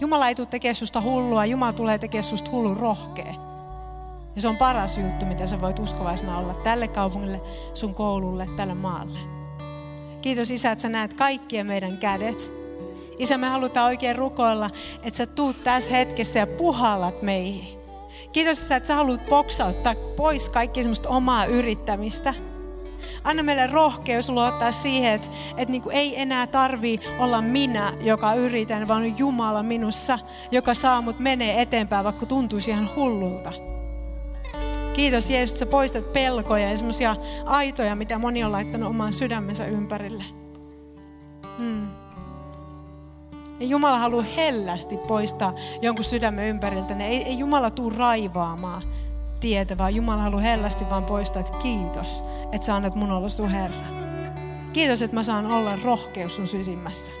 Jumala 0.00 0.28
ei 0.28 0.34
tule 0.34 0.46
tekemään 0.46 0.74
susta 0.74 1.00
hullua, 1.00 1.46
Jumala 1.46 1.72
tulee 1.72 1.98
tekemään 1.98 2.24
susta 2.24 2.50
hullun 2.50 2.76
rohkea. 2.76 3.34
Ja 4.36 4.42
se 4.42 4.48
on 4.48 4.56
paras 4.56 4.98
juttu, 4.98 5.26
mitä 5.26 5.46
sä 5.46 5.60
voit 5.60 5.78
uskovaisena 5.78 6.38
olla 6.38 6.54
tälle 6.54 6.88
kaupungille, 6.88 7.40
sun 7.74 7.94
koululle, 7.94 8.48
tälle 8.56 8.74
maalle. 8.74 9.18
Kiitos 10.22 10.50
Isä, 10.50 10.70
että 10.70 10.82
sä 10.82 10.88
näet 10.88 11.14
kaikkien 11.14 11.66
meidän 11.66 11.98
kädet. 11.98 12.50
Isä, 13.18 13.38
me 13.38 13.48
halutaan 13.48 13.86
oikein 13.86 14.16
rukoilla, 14.16 14.70
että 15.02 15.18
sä 15.18 15.26
tuut 15.26 15.64
tässä 15.64 15.90
hetkessä 15.90 16.38
ja 16.38 16.46
puhallat 16.46 17.22
meihin. 17.22 17.78
Kiitos 18.32 18.58
Isä, 18.58 18.76
että 18.76 18.86
sä 18.86 18.94
haluat 18.94 19.26
boksauttaa 19.28 19.94
pois 20.16 20.48
kaikki 20.48 20.82
semmoista 20.82 21.08
omaa 21.08 21.44
yrittämistä. 21.44 22.34
Anna 23.24 23.42
meille 23.42 23.66
rohkeus 23.66 24.28
luottaa 24.28 24.72
siihen, 24.72 25.12
että, 25.12 25.28
että 25.56 25.72
niin 25.72 25.82
kuin 25.82 25.96
ei 25.96 26.20
enää 26.20 26.46
tarvii 26.46 27.00
olla 27.18 27.42
minä, 27.42 27.92
joka 28.00 28.34
yritän, 28.34 28.88
vaan 28.88 29.02
on 29.02 29.18
Jumala 29.18 29.62
minussa, 29.62 30.18
joka 30.50 30.74
saa 30.74 31.02
mut 31.02 31.18
menee 31.18 31.60
eteenpäin, 31.60 32.04
vaikka 32.04 32.26
tuntuisi 32.26 32.70
ihan 32.70 32.90
hullulta. 32.96 33.52
Kiitos 34.92 35.30
Jeesus, 35.30 35.52
että 35.52 35.64
sä 35.64 35.70
poistat 35.70 36.12
pelkoja 36.12 36.70
ja 36.70 36.76
semmoisia 36.76 37.16
aitoja, 37.46 37.96
mitä 37.96 38.18
moni 38.18 38.44
on 38.44 38.52
laittanut 38.52 38.90
oman 38.90 39.12
sydämensä 39.12 39.66
ympärille. 39.66 40.24
Hmm. 41.58 41.88
Ja 43.60 43.66
Jumala 43.66 43.98
haluaa 43.98 44.24
hellästi 44.36 44.96
poistaa 44.96 45.54
jonkun 45.82 46.04
sydämen 46.04 46.48
ympäriltä. 46.48 46.96
Ei, 46.96 47.22
ei 47.22 47.38
Jumala 47.38 47.70
tuu 47.70 47.90
raivaamaan 47.90 48.82
tietä, 49.40 49.78
vaan 49.78 49.94
Jumala 49.94 50.22
haluaa 50.22 50.42
hellästi 50.42 50.84
vaan 50.90 51.04
poistaa, 51.04 51.40
että 51.40 51.58
kiitos, 51.62 52.22
että 52.52 52.66
sä 52.66 52.74
annat 52.74 52.94
mun 52.94 53.12
olla 53.12 53.28
sun 53.28 53.50
Herra. 53.50 54.00
Kiitos, 54.72 55.02
että 55.02 55.16
mä 55.16 55.22
saan 55.22 55.46
olla 55.46 55.78
rohkeus 55.84 56.36
sun 56.36 56.46
sydämessä. 56.46 57.12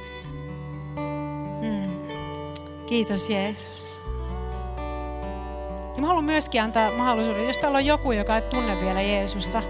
Hmm. 1.60 1.90
Kiitos 2.86 3.28
Jeesus. 3.28 4.00
Ja 5.94 6.00
mä 6.00 6.06
haluan 6.06 6.24
myöskin 6.24 6.62
antaa 6.62 6.92
mahdollisuuden, 6.92 7.46
jos 7.46 7.58
täällä 7.58 7.76
on 7.76 7.86
joku, 7.86 8.12
joka 8.12 8.36
ei 8.36 8.42
tunne 8.42 8.80
vielä 8.80 9.00
Jeesusta, 9.00 9.62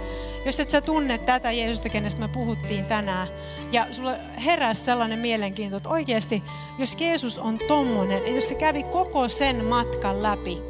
jos 0.46 0.60
et 0.60 0.70
sä 0.70 0.80
tunne 0.80 1.18
tätä 1.18 1.52
Jeesusta, 1.52 1.88
kenestä 1.88 2.20
me 2.20 2.28
puhuttiin 2.28 2.84
tänään, 2.84 3.28
ja 3.72 3.86
sulla 3.90 4.14
heräsi 4.44 4.84
sellainen 4.84 5.18
mielenkiinto, 5.18 5.76
että 5.76 5.88
oikeasti, 5.88 6.42
jos 6.78 6.96
Jeesus 7.00 7.38
on 7.38 7.58
tommonen, 7.68 8.18
että 8.18 8.30
jos 8.30 8.48
se 8.48 8.54
kävi 8.54 8.82
koko 8.82 9.28
sen 9.28 9.64
matkan 9.64 10.22
läpi, 10.22 10.62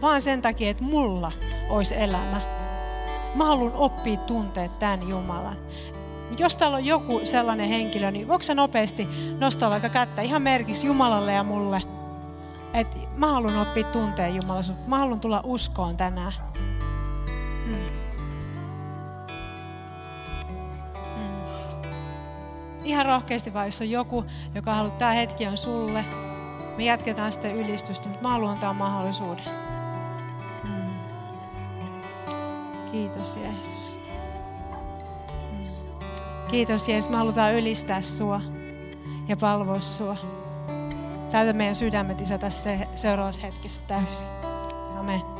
vaan 0.00 0.22
sen 0.22 0.42
takia, 0.42 0.70
että 0.70 0.84
mulla 0.84 1.32
olisi 1.68 1.94
elämä, 1.96 2.40
mä 3.34 3.44
haluan 3.44 3.72
oppia 3.74 4.16
tunteet 4.16 4.78
tämän 4.78 5.08
Jumalan. 5.08 5.56
Jos 6.38 6.56
täällä 6.56 6.76
on 6.76 6.84
joku 6.84 7.20
sellainen 7.24 7.68
henkilö, 7.68 8.10
niin 8.10 8.28
voiko 8.28 8.42
sä 8.42 8.54
nopeasti 8.54 9.08
nostaa 9.38 9.70
vaikka 9.70 9.88
kättä 9.88 10.22
ihan 10.22 10.42
merkiksi 10.42 10.86
Jumalalle 10.86 11.32
ja 11.32 11.44
mulle, 11.44 11.82
että 12.74 12.96
mä 13.16 13.26
haluan 13.26 13.58
oppia 13.58 13.84
tunteen 13.84 14.36
Jumalaisuutta. 14.36 14.88
Mä 14.88 14.98
haluan 14.98 15.20
tulla 15.20 15.40
uskoon 15.44 15.96
tänään. 15.96 16.32
Mm. 17.66 17.74
Mm. 21.16 21.42
Ihan 22.84 23.06
rohkeasti 23.06 23.54
vaan, 23.54 23.66
jos 23.66 23.80
on 23.80 23.90
joku, 23.90 24.24
joka 24.54 24.74
haluaa, 24.74 24.96
tämä 24.96 25.12
hetki 25.12 25.46
on 25.46 25.56
sulle. 25.56 26.04
Me 26.76 26.84
jatketaan 26.84 27.32
sitten 27.32 27.56
ylistystä, 27.56 28.08
mutta 28.08 28.22
mä 28.22 28.28
haluan 28.28 28.52
antaa 28.52 28.74
mahdollisuuden. 28.74 29.71
Kiitos 32.92 33.36
Jeesus. 33.36 33.98
Kiitos 36.50 36.88
Jeesus, 36.88 37.10
me 37.10 37.16
halutaan 37.16 37.54
ylistää 37.54 38.02
sua 38.02 38.40
ja 39.28 39.36
palvoa 39.36 39.80
sua. 39.80 40.16
Täytä 41.30 41.52
meidän 41.52 41.74
sydämet, 41.74 42.20
Isä, 42.20 42.38
tässä 42.38 42.70
seuraavassa 42.96 43.40
hetkessä 43.40 43.82
täysin. 43.86 44.26
Amen. 44.98 45.31